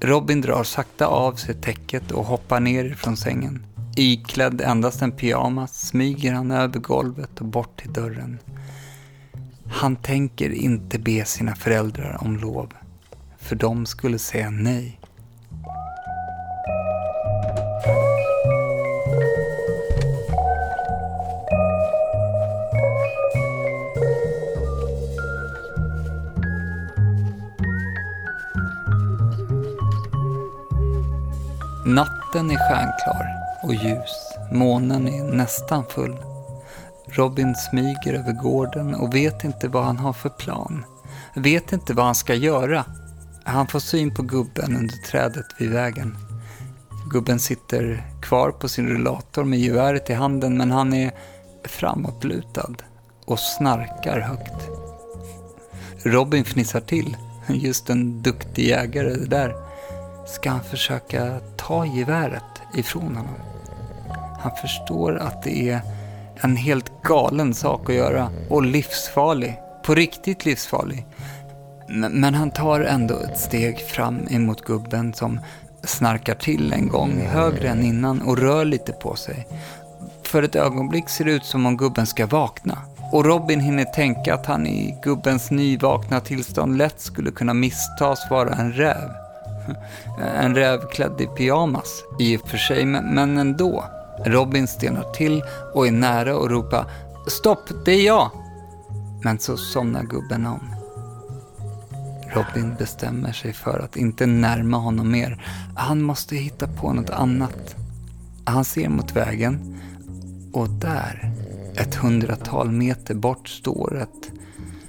Robin 0.00 0.40
drar 0.40 0.64
sakta 0.64 1.06
av 1.06 1.34
sig 1.34 1.54
täcket 1.54 2.10
och 2.10 2.24
hoppar 2.24 2.60
ner 2.60 2.94
från 2.94 3.16
sängen. 3.16 3.66
Iklädd 3.96 4.60
endast 4.60 5.02
en 5.02 5.12
pyjamas 5.12 5.88
smyger 5.88 6.32
han 6.32 6.50
över 6.50 6.78
golvet 6.78 7.40
och 7.40 7.46
bort 7.46 7.80
till 7.80 7.92
dörren. 7.92 8.38
Han 9.66 9.96
tänker 9.96 10.50
inte 10.50 10.98
be 10.98 11.24
sina 11.24 11.54
föräldrar 11.54 12.18
om 12.20 12.36
lov, 12.36 12.72
för 13.38 13.56
de 13.56 13.86
skulle 13.86 14.18
säga 14.18 14.50
nej. 14.50 15.00
Natten 31.94 32.50
är 32.50 32.68
stjärnklar 32.68 33.26
och 33.62 33.74
ljus. 33.74 34.32
Månen 34.52 35.08
är 35.08 35.24
nästan 35.24 35.84
full. 35.84 36.16
Robin 37.08 37.54
smyger 37.54 38.14
över 38.14 38.32
gården 38.32 38.94
och 38.94 39.14
vet 39.14 39.44
inte 39.44 39.68
vad 39.68 39.84
han 39.84 39.96
har 39.96 40.12
för 40.12 40.28
plan. 40.28 40.84
Vet 41.34 41.72
inte 41.72 41.94
vad 41.94 42.04
han 42.04 42.14
ska 42.14 42.34
göra. 42.34 42.84
Han 43.44 43.66
får 43.66 43.80
syn 43.80 44.14
på 44.14 44.22
gubben 44.22 44.76
under 44.76 44.94
trädet 44.94 45.46
vid 45.58 45.70
vägen. 45.70 46.16
Gubben 47.10 47.38
sitter 47.38 48.02
kvar 48.22 48.50
på 48.50 48.68
sin 48.68 48.88
rullator 48.88 49.44
med 49.44 49.58
geväret 49.58 50.10
i 50.10 50.14
handen 50.14 50.58
men 50.58 50.70
han 50.70 50.94
är 50.94 51.12
framåtlutad 51.64 52.74
och 53.24 53.38
snarkar 53.38 54.20
högt. 54.20 54.68
Robin 56.02 56.44
fnissar 56.44 56.80
till. 56.80 57.16
Just 57.48 57.90
en 57.90 58.22
duktig 58.22 58.68
jägare 58.68 59.14
det 59.14 59.26
där 59.26 59.69
ska 60.30 60.50
han 60.50 60.64
försöka 60.64 61.40
ta 61.56 61.86
geväret 61.86 62.62
ifrån 62.74 63.16
honom. 63.16 63.34
Han 64.40 64.52
förstår 64.60 65.18
att 65.18 65.42
det 65.42 65.70
är 65.70 65.80
en 66.40 66.56
helt 66.56 67.02
galen 67.02 67.54
sak 67.54 67.90
att 67.90 67.94
göra 67.94 68.30
och 68.48 68.62
livsfarlig. 68.62 69.60
På 69.84 69.94
riktigt 69.94 70.44
livsfarlig. 70.44 71.06
Men 71.88 72.34
han 72.34 72.50
tar 72.50 72.80
ändå 72.80 73.18
ett 73.18 73.38
steg 73.38 73.78
fram 73.78 74.20
emot 74.30 74.64
gubben 74.64 75.14
som 75.14 75.40
snarkar 75.82 76.34
till 76.34 76.72
en 76.72 76.88
gång 76.88 77.26
högre 77.26 77.68
än 77.68 77.84
innan 77.84 78.22
och 78.22 78.38
rör 78.38 78.64
lite 78.64 78.92
på 78.92 79.16
sig. 79.16 79.46
För 80.22 80.42
ett 80.42 80.56
ögonblick 80.56 81.08
ser 81.08 81.24
det 81.24 81.32
ut 81.32 81.44
som 81.44 81.66
om 81.66 81.76
gubben 81.76 82.06
ska 82.06 82.26
vakna. 82.26 82.78
Och 83.12 83.24
Robin 83.24 83.60
hinner 83.60 83.84
tänka 83.84 84.34
att 84.34 84.46
han 84.46 84.66
i 84.66 84.98
gubbens 85.02 85.50
nyvakna 85.50 86.20
tillstånd 86.20 86.78
lätt 86.78 87.00
skulle 87.00 87.30
kunna 87.30 87.54
misstas 87.54 88.30
vara 88.30 88.54
en 88.54 88.72
räv. 88.72 89.10
En 90.36 90.54
räv 90.54 90.88
klädd 90.88 91.20
i 91.20 91.26
pyjamas, 91.26 92.04
i 92.18 92.36
och 92.36 92.48
för 92.48 92.58
sig, 92.58 92.84
men 92.86 93.38
ändå. 93.38 93.84
Robin 94.24 94.66
stelnar 94.66 95.12
till 95.12 95.42
och 95.74 95.86
är 95.86 95.92
nära 95.92 96.36
och 96.36 96.50
ropar 96.50 96.86
Stopp, 97.26 97.84
det 97.84 97.92
är 97.92 98.06
jag! 98.06 98.30
Men 99.24 99.38
så 99.38 99.56
somnar 99.56 100.02
gubben 100.02 100.46
om. 100.46 100.74
Robin 102.34 102.74
bestämmer 102.78 103.32
sig 103.32 103.52
för 103.52 103.78
att 103.78 103.96
inte 103.96 104.26
närma 104.26 104.76
honom 104.76 105.10
mer. 105.10 105.42
Han 105.76 106.02
måste 106.02 106.36
hitta 106.36 106.66
på 106.66 106.92
något 106.92 107.10
annat. 107.10 107.76
Han 108.44 108.64
ser 108.64 108.88
mot 108.88 109.16
vägen 109.16 109.80
och 110.52 110.68
där, 110.68 111.32
ett 111.74 111.94
hundratal 111.94 112.70
meter 112.70 113.14
bort, 113.14 113.48
står 113.48 113.98
ett 113.98 114.30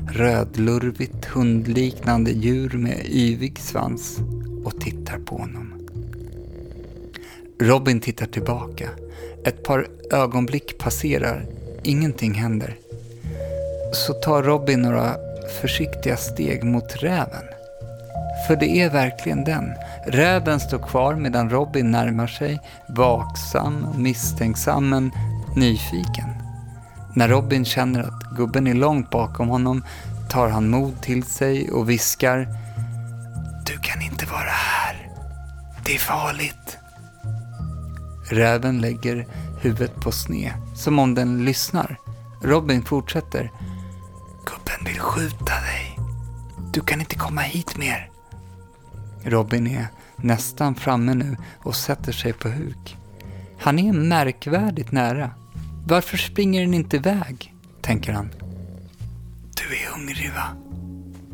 rödlurvigt 0.09 1.25
hundliknande 1.25 2.31
djur 2.31 2.77
med 2.77 3.05
yvig 3.05 3.59
svans 3.59 4.19
och 4.65 4.79
tittar 4.79 5.19
på 5.19 5.37
honom. 5.37 5.73
Robin 7.59 7.99
tittar 7.99 8.25
tillbaka. 8.25 8.89
Ett 9.45 9.63
par 9.63 9.87
ögonblick 10.11 10.77
passerar. 10.77 11.45
Ingenting 11.83 12.33
händer. 12.33 12.75
Så 13.93 14.13
tar 14.13 14.43
Robin 14.43 14.81
några 14.81 15.15
försiktiga 15.61 16.17
steg 16.17 16.63
mot 16.63 17.03
räven. 17.03 17.45
För 18.47 18.55
det 18.55 18.81
är 18.81 18.89
verkligen 18.89 19.43
den. 19.43 19.73
Räven 20.07 20.59
står 20.59 20.79
kvar 20.79 21.15
medan 21.15 21.49
Robin 21.49 21.91
närmar 21.91 22.27
sig, 22.27 22.59
vaksam, 22.89 23.87
misstänksam 23.97 24.89
men 24.89 25.11
nyfiken. 25.55 26.29
När 27.15 27.27
Robin 27.27 27.65
känner 27.65 27.99
att 27.99 28.37
gubben 28.37 28.67
är 28.67 28.73
långt 28.73 29.09
bakom 29.09 29.47
honom 29.47 29.83
tar 30.29 30.47
han 30.47 30.69
mod 30.69 31.01
till 31.01 31.23
sig 31.23 31.71
och 31.71 31.89
viskar 31.89 32.47
vara 34.31 34.49
här. 34.49 35.09
Det 35.85 35.95
är 35.95 35.99
farligt. 35.99 36.77
Räven 38.29 38.81
lägger 38.81 39.27
huvudet 39.61 39.95
på 39.95 40.11
sned, 40.11 40.53
som 40.75 40.99
om 40.99 41.15
den 41.15 41.45
lyssnar. 41.45 41.97
Robin 42.43 42.83
fortsätter. 42.83 43.51
Gubben 44.45 44.85
vill 44.85 44.99
skjuta 44.99 45.53
dig. 45.61 45.99
Du 46.73 46.81
kan 46.81 46.99
inte 46.99 47.15
komma 47.15 47.41
hit 47.41 47.77
mer. 47.77 48.09
Robin 49.23 49.67
är 49.67 49.87
nästan 50.15 50.75
framme 50.75 51.13
nu 51.13 51.37
och 51.63 51.75
sätter 51.75 52.11
sig 52.11 52.33
på 52.33 52.49
huk. 52.49 52.97
Han 53.59 53.79
är 53.79 53.93
märkvärdigt 53.93 54.91
nära. 54.91 55.31
Varför 55.87 56.17
springer 56.17 56.61
den 56.61 56.73
inte 56.73 56.97
iväg? 56.97 57.53
tänker 57.81 58.13
han. 58.13 58.29
Du 59.55 59.75
är 59.75 59.91
hungrig 59.91 60.31
va? 60.35 60.47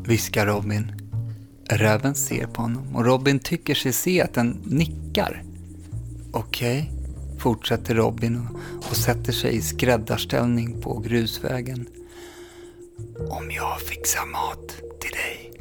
viskar 0.02 0.46
Robin. 0.46 1.07
Räven 1.70 2.14
ser 2.14 2.46
på 2.46 2.62
honom 2.62 2.96
och 2.96 3.04
Robin 3.04 3.38
tycker 3.38 3.74
sig 3.74 3.92
se 3.92 4.22
att 4.22 4.34
den 4.34 4.60
nickar. 4.64 5.42
Okej, 6.32 6.92
fortsätter 7.38 7.94
Robin 7.94 8.36
och, 8.36 8.90
och 8.90 8.96
sätter 8.96 9.32
sig 9.32 9.56
i 9.56 9.62
skräddarställning 9.62 10.80
på 10.82 10.98
grusvägen. 10.98 11.86
Om 13.30 13.50
jag 13.50 13.80
fixar 13.80 14.26
mat 14.26 14.68
till 15.00 15.10
dig, 15.10 15.52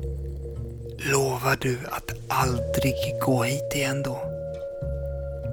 lovar 1.11 1.57
du 1.61 1.79
att 1.91 2.11
aldrig 2.27 2.93
gå 3.25 3.43
hit 3.43 3.71
igen 3.75 4.03
då? 4.03 4.21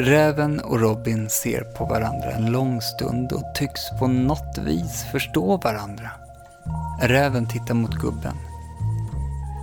Räven 0.00 0.60
och 0.60 0.80
Robin 0.80 1.30
ser 1.30 1.60
på 1.60 1.84
varandra 1.84 2.30
en 2.30 2.52
lång 2.52 2.80
stund 2.80 3.32
och 3.32 3.54
tycks 3.54 3.80
på 3.98 4.06
något 4.06 4.58
vis 4.58 5.04
förstå 5.12 5.56
varandra. 5.56 6.10
Räven 7.00 7.48
tittar 7.48 7.74
mot 7.74 7.94
gubben. 7.94 8.34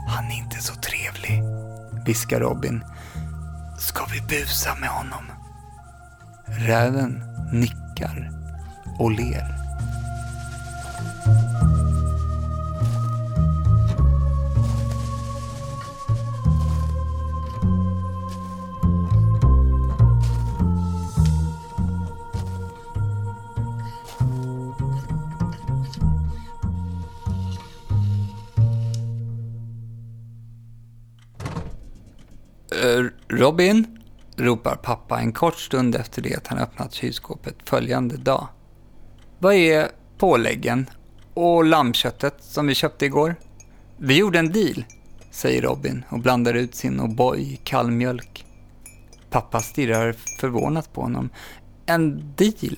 Han 0.08 0.32
är 0.32 0.38
inte 0.38 0.63
så 0.63 0.73
viskar 2.05 2.39
Robin. 2.39 2.83
Ska 3.79 4.05
vi 4.05 4.21
busa 4.21 4.75
med 4.75 4.89
honom? 4.89 5.31
Räven 6.45 7.23
nickar 7.53 8.31
och 8.99 9.11
ler. 9.11 9.61
Eh, 32.81 33.05
Robin? 33.27 33.97
ropar 34.35 34.75
pappa 34.75 35.19
en 35.19 35.31
kort 35.31 35.57
stund 35.57 35.95
efter 35.95 36.21
det 36.21 36.35
att 36.35 36.47
han 36.47 36.59
öppnat 36.59 36.93
kylskåpet 36.93 37.55
följande 37.65 38.17
dag. 38.17 38.47
Vad 39.39 39.53
är 39.53 39.87
påläggen 40.17 40.89
och 41.33 41.65
lammköttet 41.65 42.35
som 42.39 42.67
vi 42.67 42.75
köpte 42.75 43.05
igår? 43.05 43.35
Vi 43.97 44.17
gjorde 44.17 44.39
en 44.39 44.51
deal, 44.51 44.85
säger 45.31 45.61
Robin 45.61 46.03
och 46.09 46.19
blandar 46.19 46.53
ut 46.53 46.75
sin 46.75 47.01
O'boy 47.01 47.37
i 47.37 47.59
kall 47.63 47.91
mjölk. 47.91 48.45
Pappa 49.29 49.59
stirrar 49.59 50.15
förvånat 50.39 50.93
på 50.93 51.01
honom. 51.01 51.29
En 51.85 52.33
deal? 52.35 52.77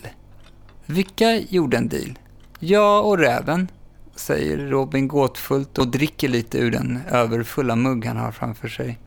Vilka 0.85 1.35
gjorde 1.35 1.77
en 1.77 1.89
deal? 1.89 2.19
Jag 2.59 3.05
och 3.07 3.17
räven, 3.17 3.67
säger 4.15 4.57
Robin 4.57 5.07
gåtfullt 5.07 5.77
och 5.77 5.87
dricker 5.87 6.27
lite 6.29 6.57
ur 6.57 6.71
den 6.71 6.99
överfulla 7.09 7.75
mugg 7.75 8.05
han 8.05 8.17
har 8.17 8.31
framför 8.31 8.67
sig. 8.67 8.99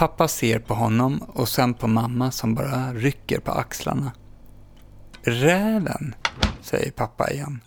Pappa 0.00 0.28
ser 0.28 0.58
på 0.58 0.74
honom 0.74 1.22
och 1.28 1.48
sen 1.48 1.74
på 1.74 1.86
mamma 1.86 2.30
som 2.30 2.54
bara 2.54 2.92
rycker 2.92 3.40
på 3.40 3.52
axlarna. 3.52 4.12
Räven, 5.22 6.14
säger 6.60 6.90
pappa 6.90 7.30
igen. 7.30 7.60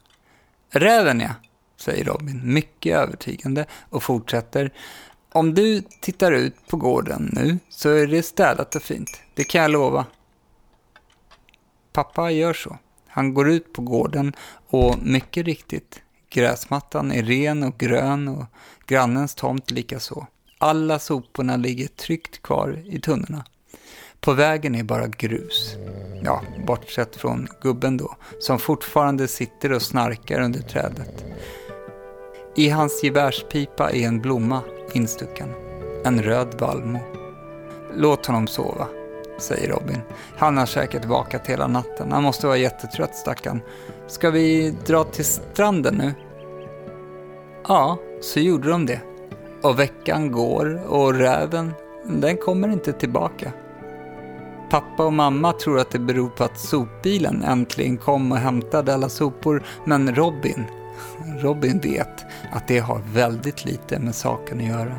Räven 0.69 1.19
ja, 1.19 1.29
säger 1.77 2.05
Robin 2.05 2.53
mycket 2.53 2.97
övertygande 2.97 3.65
och 3.89 4.03
fortsätter. 4.03 4.73
Om 5.31 5.53
du 5.53 5.81
tittar 5.81 6.31
ut 6.31 6.55
på 6.67 6.77
gården 6.77 7.29
nu 7.33 7.59
så 7.69 7.89
är 7.89 8.07
det 8.07 8.23
städat 8.23 8.75
och 8.75 8.83
fint, 8.83 9.21
det 9.33 9.43
kan 9.43 9.61
jag 9.61 9.71
lova. 9.71 10.05
Pappa 11.91 12.31
gör 12.31 12.53
så. 12.53 12.77
Han 13.07 13.33
går 13.33 13.49
ut 13.49 13.73
på 13.73 13.81
gården 13.81 14.33
och 14.67 14.95
mycket 15.01 15.45
riktigt, 15.45 16.01
gräsmattan 16.29 17.11
är 17.11 17.23
ren 17.23 17.63
och 17.63 17.77
grön 17.77 18.27
och 18.27 18.45
grannens 18.87 19.35
tomt 19.35 19.71
likaså. 19.71 20.27
Alla 20.63 20.99
soporna 20.99 21.57
ligger 21.57 21.87
tryggt 21.87 22.41
kvar 22.41 22.83
i 22.85 22.99
tunnorna. 22.99 23.45
På 24.19 24.33
vägen 24.33 24.75
är 24.75 24.83
bara 24.83 25.07
grus. 25.07 25.75
Ja, 26.23 26.41
bortsett 26.67 27.15
från 27.15 27.47
gubben 27.61 27.97
då, 27.97 28.15
som 28.39 28.59
fortfarande 28.59 29.27
sitter 29.27 29.71
och 29.71 29.81
snarkar 29.81 30.41
under 30.41 30.59
trädet. 30.59 31.25
I 32.55 32.69
hans 32.69 33.03
gevärspipa 33.03 33.91
är 33.91 34.07
en 34.07 34.21
blomma 34.21 34.61
instucken. 34.93 35.49
En 36.05 36.23
röd 36.23 36.55
vallmo. 36.59 36.99
Låt 37.95 38.25
honom 38.25 38.47
sova, 38.47 38.87
säger 39.39 39.69
Robin. 39.69 40.01
Han 40.37 40.57
har 40.57 40.65
säkert 40.65 41.05
vakat 41.05 41.47
hela 41.47 41.67
natten. 41.67 42.11
Han 42.11 42.23
måste 42.23 42.47
vara 42.47 42.57
jättetrött 42.57 43.15
stackarn. 43.15 43.61
Ska 44.07 44.31
vi 44.31 44.75
dra 44.85 45.03
till 45.03 45.25
stranden 45.25 45.95
nu? 45.95 46.13
Ja, 47.67 47.97
så 48.21 48.39
gjorde 48.39 48.69
de 48.69 48.85
det. 48.85 49.01
Och 49.63 49.79
veckan 49.79 50.31
går 50.31 50.81
och 50.87 51.13
räven, 51.13 51.73
den 52.05 52.37
kommer 52.37 52.69
inte 52.69 52.93
tillbaka. 52.93 53.51
Pappa 54.69 55.05
och 55.05 55.13
mamma 55.13 55.53
tror 55.53 55.79
att 55.79 55.91
det 55.91 55.99
beror 55.99 56.29
på 56.29 56.43
att 56.43 56.59
sopbilen 56.59 57.43
äntligen 57.43 57.97
kom 57.97 58.31
och 58.31 58.37
hämtade 58.37 58.93
alla 58.93 59.09
sopor, 59.09 59.63
men 59.85 60.15
Robin, 60.15 60.65
Robin 61.39 61.79
vet 61.79 62.25
att 62.51 62.67
det 62.67 62.79
har 62.79 63.01
väldigt 63.13 63.65
lite 63.65 63.99
med 63.99 64.15
saken 64.15 64.57
att 64.57 64.65
göra. 64.65 64.95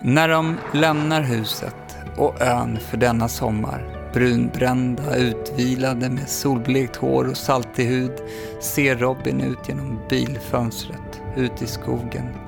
När 0.00 0.28
de 0.28 0.56
lämnar 0.72 1.22
huset 1.22 1.96
och 2.16 2.42
ön 2.42 2.78
för 2.90 2.96
denna 2.96 3.28
sommar, 3.28 4.10
brunbrända, 4.12 5.16
utvilade 5.16 6.10
med 6.10 6.28
solblekt 6.28 6.96
hår 6.96 7.28
och 7.28 7.36
saltig 7.36 7.84
hud, 7.84 8.22
ser 8.60 8.96
Robin 8.96 9.40
ut 9.40 9.68
genom 9.68 9.98
bilfönstret, 10.08 11.20
ut 11.36 11.62
i 11.62 11.66
skogen 11.66 12.47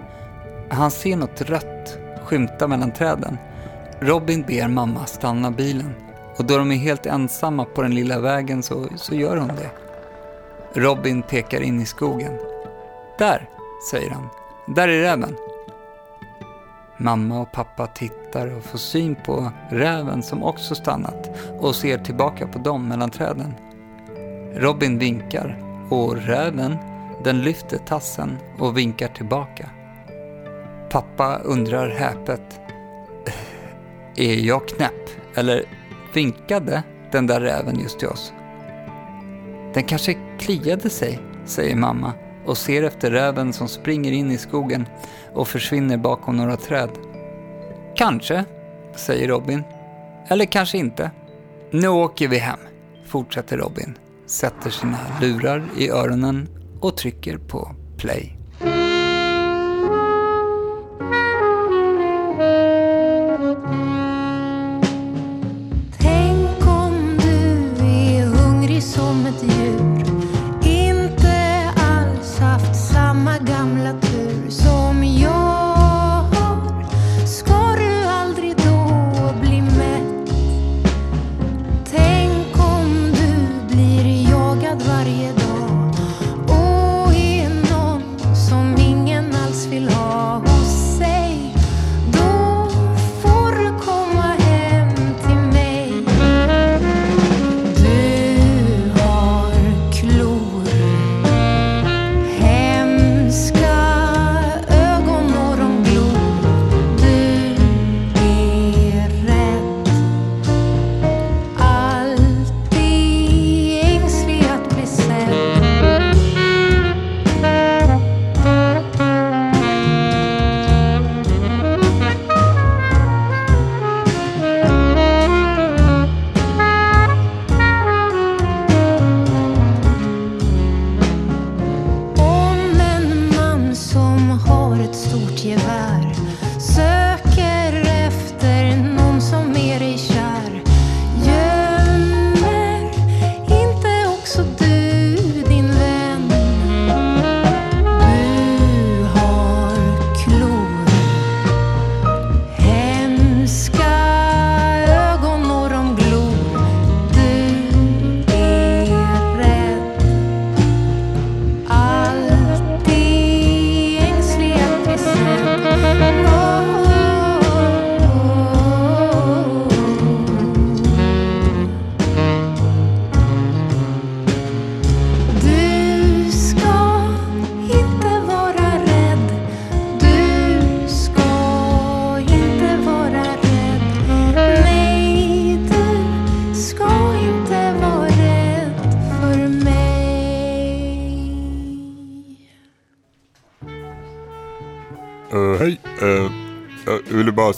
han 0.71 0.91
ser 0.91 1.17
något 1.17 1.41
rött 1.41 1.99
skymta 2.25 2.69
mellan 2.69 2.93
träden. 2.93 3.39
Robin 4.01 4.43
ber 4.43 4.69
mamma 4.69 5.07
stanna 5.07 5.51
bilen 5.51 5.95
och 6.37 6.45
då 6.45 6.59
de 6.59 6.73
är 6.73 6.77
helt 6.77 7.07
ensamma 7.07 7.65
på 7.65 7.83
den 7.83 7.95
lilla 7.95 8.19
vägen 8.21 8.63
så, 8.63 8.87
så 8.97 9.15
gör 9.15 9.37
hon 9.37 9.49
det. 9.49 9.71
Robin 10.81 11.23
pekar 11.23 11.61
in 11.61 11.81
i 11.81 11.87
skogen. 11.87 12.39
Där, 13.19 13.49
säger 13.91 14.11
han. 14.11 14.29
Där 14.75 14.89
är 14.89 15.03
räven. 15.03 15.37
Mamma 16.97 17.41
och 17.41 17.53
pappa 17.53 17.87
tittar 17.87 18.57
och 18.57 18.65
får 18.65 18.79
syn 18.79 19.17
på 19.25 19.53
räven 19.71 20.23
som 20.23 20.45
också 20.45 20.75
stannat 20.75 21.31
och 21.61 21.75
ser 21.75 21.99
tillbaka 21.99 22.47
på 22.47 22.59
dem 22.59 22.89
mellan 22.89 23.11
träden. 23.11 23.55
Robin 24.55 24.99
vinkar 24.99 25.63
och 25.89 26.17
räven, 26.17 26.77
den 27.25 27.43
lyfter 27.43 27.79
tassen 27.79 28.39
och 28.59 28.79
vinkar 28.79 29.09
tillbaka. 29.09 29.71
Pappa 30.91 31.39
undrar 31.45 31.89
häpet. 31.89 32.61
Är 34.17 34.35
jag 34.35 34.69
knäpp? 34.69 35.11
Eller 35.35 35.65
vinkade 36.15 36.83
den 37.13 37.27
där 37.27 37.41
räven 37.41 37.81
just 37.81 37.99
till 37.99 38.09
oss? 38.09 38.33
Den 39.75 39.85
kanske 39.85 40.17
kliade 40.39 40.91
sig, 40.91 41.19
säger 41.45 41.77
mamma 41.77 42.13
och 42.47 42.59
ser 42.59 42.83
efter 42.83 43.11
räven 43.11 43.53
som 43.53 43.69
springer 43.69 44.13
in 44.13 44.31
i 44.31 44.39
skogen 44.39 44.87
och 45.35 45.49
försvinner 45.49 45.97
bakom 45.97 46.37
några 46.37 46.57
träd. 46.57 46.91
Kanske, 47.97 48.45
säger 48.97 49.29
Robin. 49.29 49.63
Eller 50.29 50.45
kanske 50.45 50.79
inte. 50.79 51.11
Nu 51.71 51.89
åker 51.89 52.29
vi 52.29 52.39
hem, 52.39 52.61
fortsätter 53.07 53.57
Robin, 53.57 53.99
sätter 54.27 54.71
sina 54.71 54.99
lurar 55.21 55.65
i 55.79 55.91
öronen 55.91 56.49
och 56.81 56.97
trycker 56.97 57.39
på 57.39 57.75
play. 57.99 58.40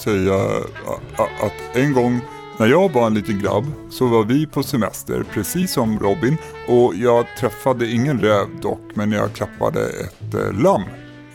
Säga 0.03 0.35
att 1.17 1.77
en 1.77 1.93
gång 1.93 2.21
när 2.59 2.67
jag 2.67 2.93
var 2.93 3.07
en 3.07 3.15
liten 3.15 3.39
grabb 3.39 3.65
så 3.91 4.07
var 4.07 4.25
vi 4.25 4.47
på 4.47 4.63
semester, 4.63 5.25
precis 5.31 5.73
som 5.73 5.99
Robin. 5.99 6.37
Och 6.69 6.95
jag 6.95 7.27
träffade 7.39 7.91
ingen 7.91 8.21
räv 8.21 8.47
dock, 8.61 8.81
men 8.95 9.13
jag 9.13 9.33
klappade 9.33 9.89
ett 9.89 10.35
eh, 10.35 10.53
lamm. 10.53 10.83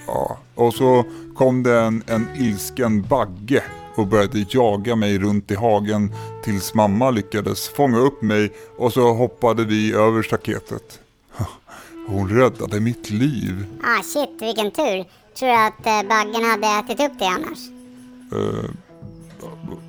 Ja. 0.08 0.38
Och 0.56 0.74
så 0.74 1.06
kom 1.36 1.64
det 1.64 1.80
en, 1.80 2.04
en 2.08 2.28
ilsken 2.36 3.02
bagge 3.02 3.64
och 3.96 4.08
började 4.08 4.46
jaga 4.50 4.96
mig 4.96 5.20
runt 5.20 5.52
i 5.52 5.56
hagen 5.56 6.14
tills 6.44 6.74
mamma 6.74 7.12
lyckades 7.12 7.70
fånga 7.70 7.98
upp 7.98 8.22
mig 8.22 8.52
och 8.78 8.94
så 8.94 9.14
hoppade 9.14 9.66
vi 9.66 9.94
över 9.94 10.24
staketet. 10.24 11.00
Hon 12.08 12.30
räddade 12.30 12.80
mitt 12.80 13.10
liv. 13.10 13.66
Ah 13.84 14.04
shit, 14.04 14.42
vilken 14.42 14.72
tur. 14.72 15.06
Tror 15.36 15.50
du 15.50 15.56
att 15.56 15.86
eh, 15.86 16.10
baggen 16.10 16.50
hade 16.50 16.68
ätit 16.68 17.12
upp 17.12 17.20
dig 17.20 17.28
annars? 17.28 17.77
Eh, 18.32 18.70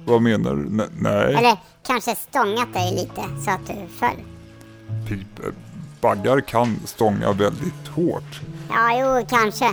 vad 0.07 0.22
menar 0.22 0.55
du? 0.57 0.62
N- 0.66 0.90
nej. 1.01 1.35
Eller 1.35 1.57
kanske 1.87 2.14
stångat 2.14 2.72
dig 2.74 2.90
lite 2.94 3.22
så 3.44 3.51
att 3.51 3.66
du 3.66 3.74
föll? 3.98 4.16
Pip, 5.09 5.44
eh, 5.44 5.53
baggar 6.01 6.40
kan 6.40 6.77
stånga 6.85 7.33
väldigt 7.33 7.88
hårt. 7.94 8.40
Ja, 8.68 8.90
jo, 9.20 9.27
kanske. 9.29 9.72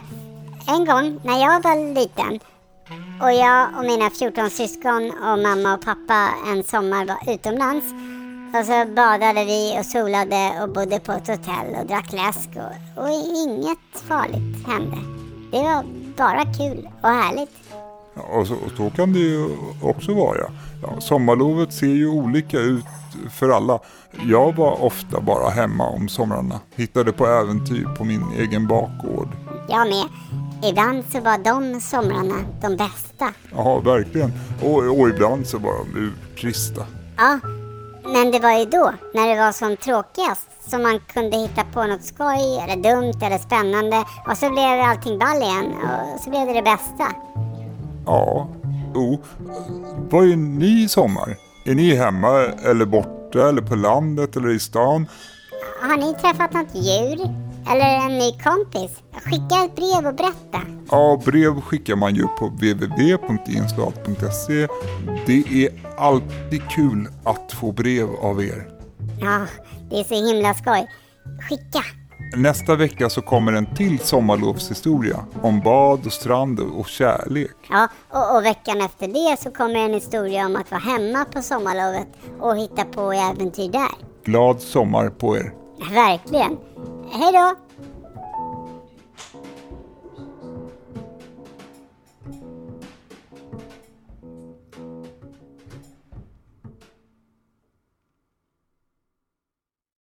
En 0.68 0.86
gång 0.86 1.20
när 1.24 1.40
jag 1.40 1.64
var 1.64 1.94
liten 1.94 2.40
och 3.22 3.32
jag 3.34 3.68
och 3.78 3.86
mina 3.86 4.10
14 4.10 4.50
syskon 4.50 5.12
och 5.12 5.40
mamma 5.40 5.74
och 5.74 5.82
pappa 5.86 6.30
en 6.52 6.64
sommar 6.64 7.06
var 7.06 7.34
utomlands 7.34 7.86
och 8.60 8.66
så 8.66 8.86
badade 8.96 9.46
vi 9.46 9.76
och 9.80 9.86
solade 9.86 10.52
och 10.62 10.70
bodde 10.70 11.00
på 11.00 11.12
ett 11.12 11.28
hotell 11.28 11.76
och 11.82 11.86
drack 11.88 12.12
läsk 12.14 12.50
och, 12.56 13.04
och 13.04 13.10
inget 13.10 14.02
farligt 14.08 14.68
hände. 14.68 14.98
Det 15.52 15.58
var 15.64 15.84
bara 16.18 16.44
kul 16.46 16.90
och 17.02 17.10
härligt. 17.10 17.52
Och, 18.16 18.48
så, 18.48 18.54
och 18.54 18.72
så 18.78 18.90
kan 18.90 19.14
det 19.14 19.20
ju 19.20 19.50
också 19.82 20.14
vara. 20.14 20.52
Ja, 20.82 21.02
sommarlovet 21.02 21.74
ser 21.74 21.88
ju 21.88 22.08
olika 22.08 22.60
ut 22.60 22.86
för 23.32 23.50
alla. 23.50 23.80
Jag 24.30 24.56
var 24.56 24.84
ofta 24.84 25.22
bara 25.22 25.50
hemma 25.50 25.88
om 25.90 26.10
somrarna. 26.10 26.60
Hittade 26.76 27.12
på 27.12 27.28
äventyr 27.28 27.88
på 27.98 28.04
min 28.04 28.24
egen 28.38 28.68
bakgård. 28.68 29.28
Jag 29.70 29.88
med. 29.88 30.06
Ibland 30.70 31.04
så 31.12 31.20
var 31.20 31.38
de 31.38 31.82
somrarna 31.82 32.36
de 32.62 32.78
bästa. 32.78 33.34
Ja, 33.56 33.80
verkligen. 33.80 34.32
Och, 34.64 35.00
och 35.00 35.10
ibland 35.10 35.48
så 35.48 35.58
var 35.58 35.74
de 35.74 36.00
urtrista. 36.00 36.86
Ja, 37.18 37.40
men 38.14 38.32
det 38.32 38.40
var 38.40 38.60
ju 38.60 38.66
då, 38.66 38.94
när 39.14 39.28
det 39.28 39.42
var 39.42 39.52
som 39.52 39.78
tråkigast, 39.78 40.48
som 40.70 40.84
man 40.84 41.00
kunde 41.14 41.38
hitta 41.38 41.64
på 41.74 41.84
något 41.84 42.04
skoj 42.04 42.60
eller 42.64 42.76
dumt 42.76 43.20
eller 43.22 43.38
spännande 43.38 43.98
och 44.30 44.38
så 44.38 44.50
blev 44.50 44.82
allting 44.82 45.20
ball 45.20 45.38
igen 45.38 45.74
och 45.84 46.20
så 46.20 46.30
blev 46.30 46.48
det 46.48 46.54
det 46.54 46.62
bästa. 46.62 47.08
Ja, 48.06 48.48
jo. 48.96 49.22
Vad 50.10 50.32
är 50.32 50.36
ni 50.36 50.84
i 50.84 50.90
sommar? 50.90 51.38
Är 51.66 51.76
ni 51.76 51.96
hemma 51.96 52.30
eller 52.44 52.86
borta 52.86 53.50
eller 53.50 53.62
på 53.62 53.76
landet 53.76 54.36
eller 54.36 54.50
i 54.50 54.60
stan? 54.60 55.08
Har 55.82 55.98
ni 55.98 56.14
träffat 56.14 56.54
något 56.54 56.76
djur? 56.76 57.20
Eller 57.72 58.06
en 58.06 58.18
ny 58.18 58.32
kompis? 58.32 58.92
Skicka 59.24 59.66
ett 59.66 59.76
brev 59.76 60.08
och 60.08 60.16
berätta. 60.16 60.62
Ja, 60.92 61.22
brev 61.26 61.62
skickar 61.62 61.96
man 61.96 62.16
ju 62.16 62.28
på 62.28 62.48
www.inslag.se. 62.48 64.68
Det 65.26 65.66
är 65.66 65.70
alltid 65.98 66.70
kul 66.70 67.08
att 67.24 67.52
få 67.52 67.72
brev 67.72 68.10
av 68.22 68.44
er. 68.44 68.68
Ja, 69.22 69.46
det 69.90 70.00
är 70.00 70.04
så 70.04 70.28
himla 70.28 70.54
skoj. 70.54 70.88
Skicka! 71.50 71.84
Nästa 72.34 72.76
vecka 72.76 73.10
så 73.10 73.22
kommer 73.22 73.54
en 73.54 73.76
till 73.76 74.00
sommarlovshistoria 74.00 75.26
om 75.42 75.60
bad 75.62 76.06
och 76.06 76.14
strand 76.14 76.60
och 76.60 76.88
kärlek. 76.88 77.56
Ja, 77.70 77.88
och, 78.10 78.36
och 78.36 78.46
veckan 78.46 78.82
efter 78.82 79.08
det 79.08 79.42
så 79.42 79.52
kommer 79.52 79.76
en 79.76 79.94
historia 79.94 80.46
om 80.46 80.56
att 80.56 80.72
vara 80.72 80.82
hemma 80.82 81.26
på 81.26 81.42
sommarlovet 81.42 82.08
och 82.40 82.58
hitta 82.58 82.86
på 82.86 83.12
äventyr 83.12 83.72
där. 83.72 83.92
Glad 84.26 84.62
sommar 84.62 85.10
på 85.10 85.38
er! 85.38 85.54
Verkligen. 85.94 86.58
Hej 87.12 87.34
då! 87.34 87.65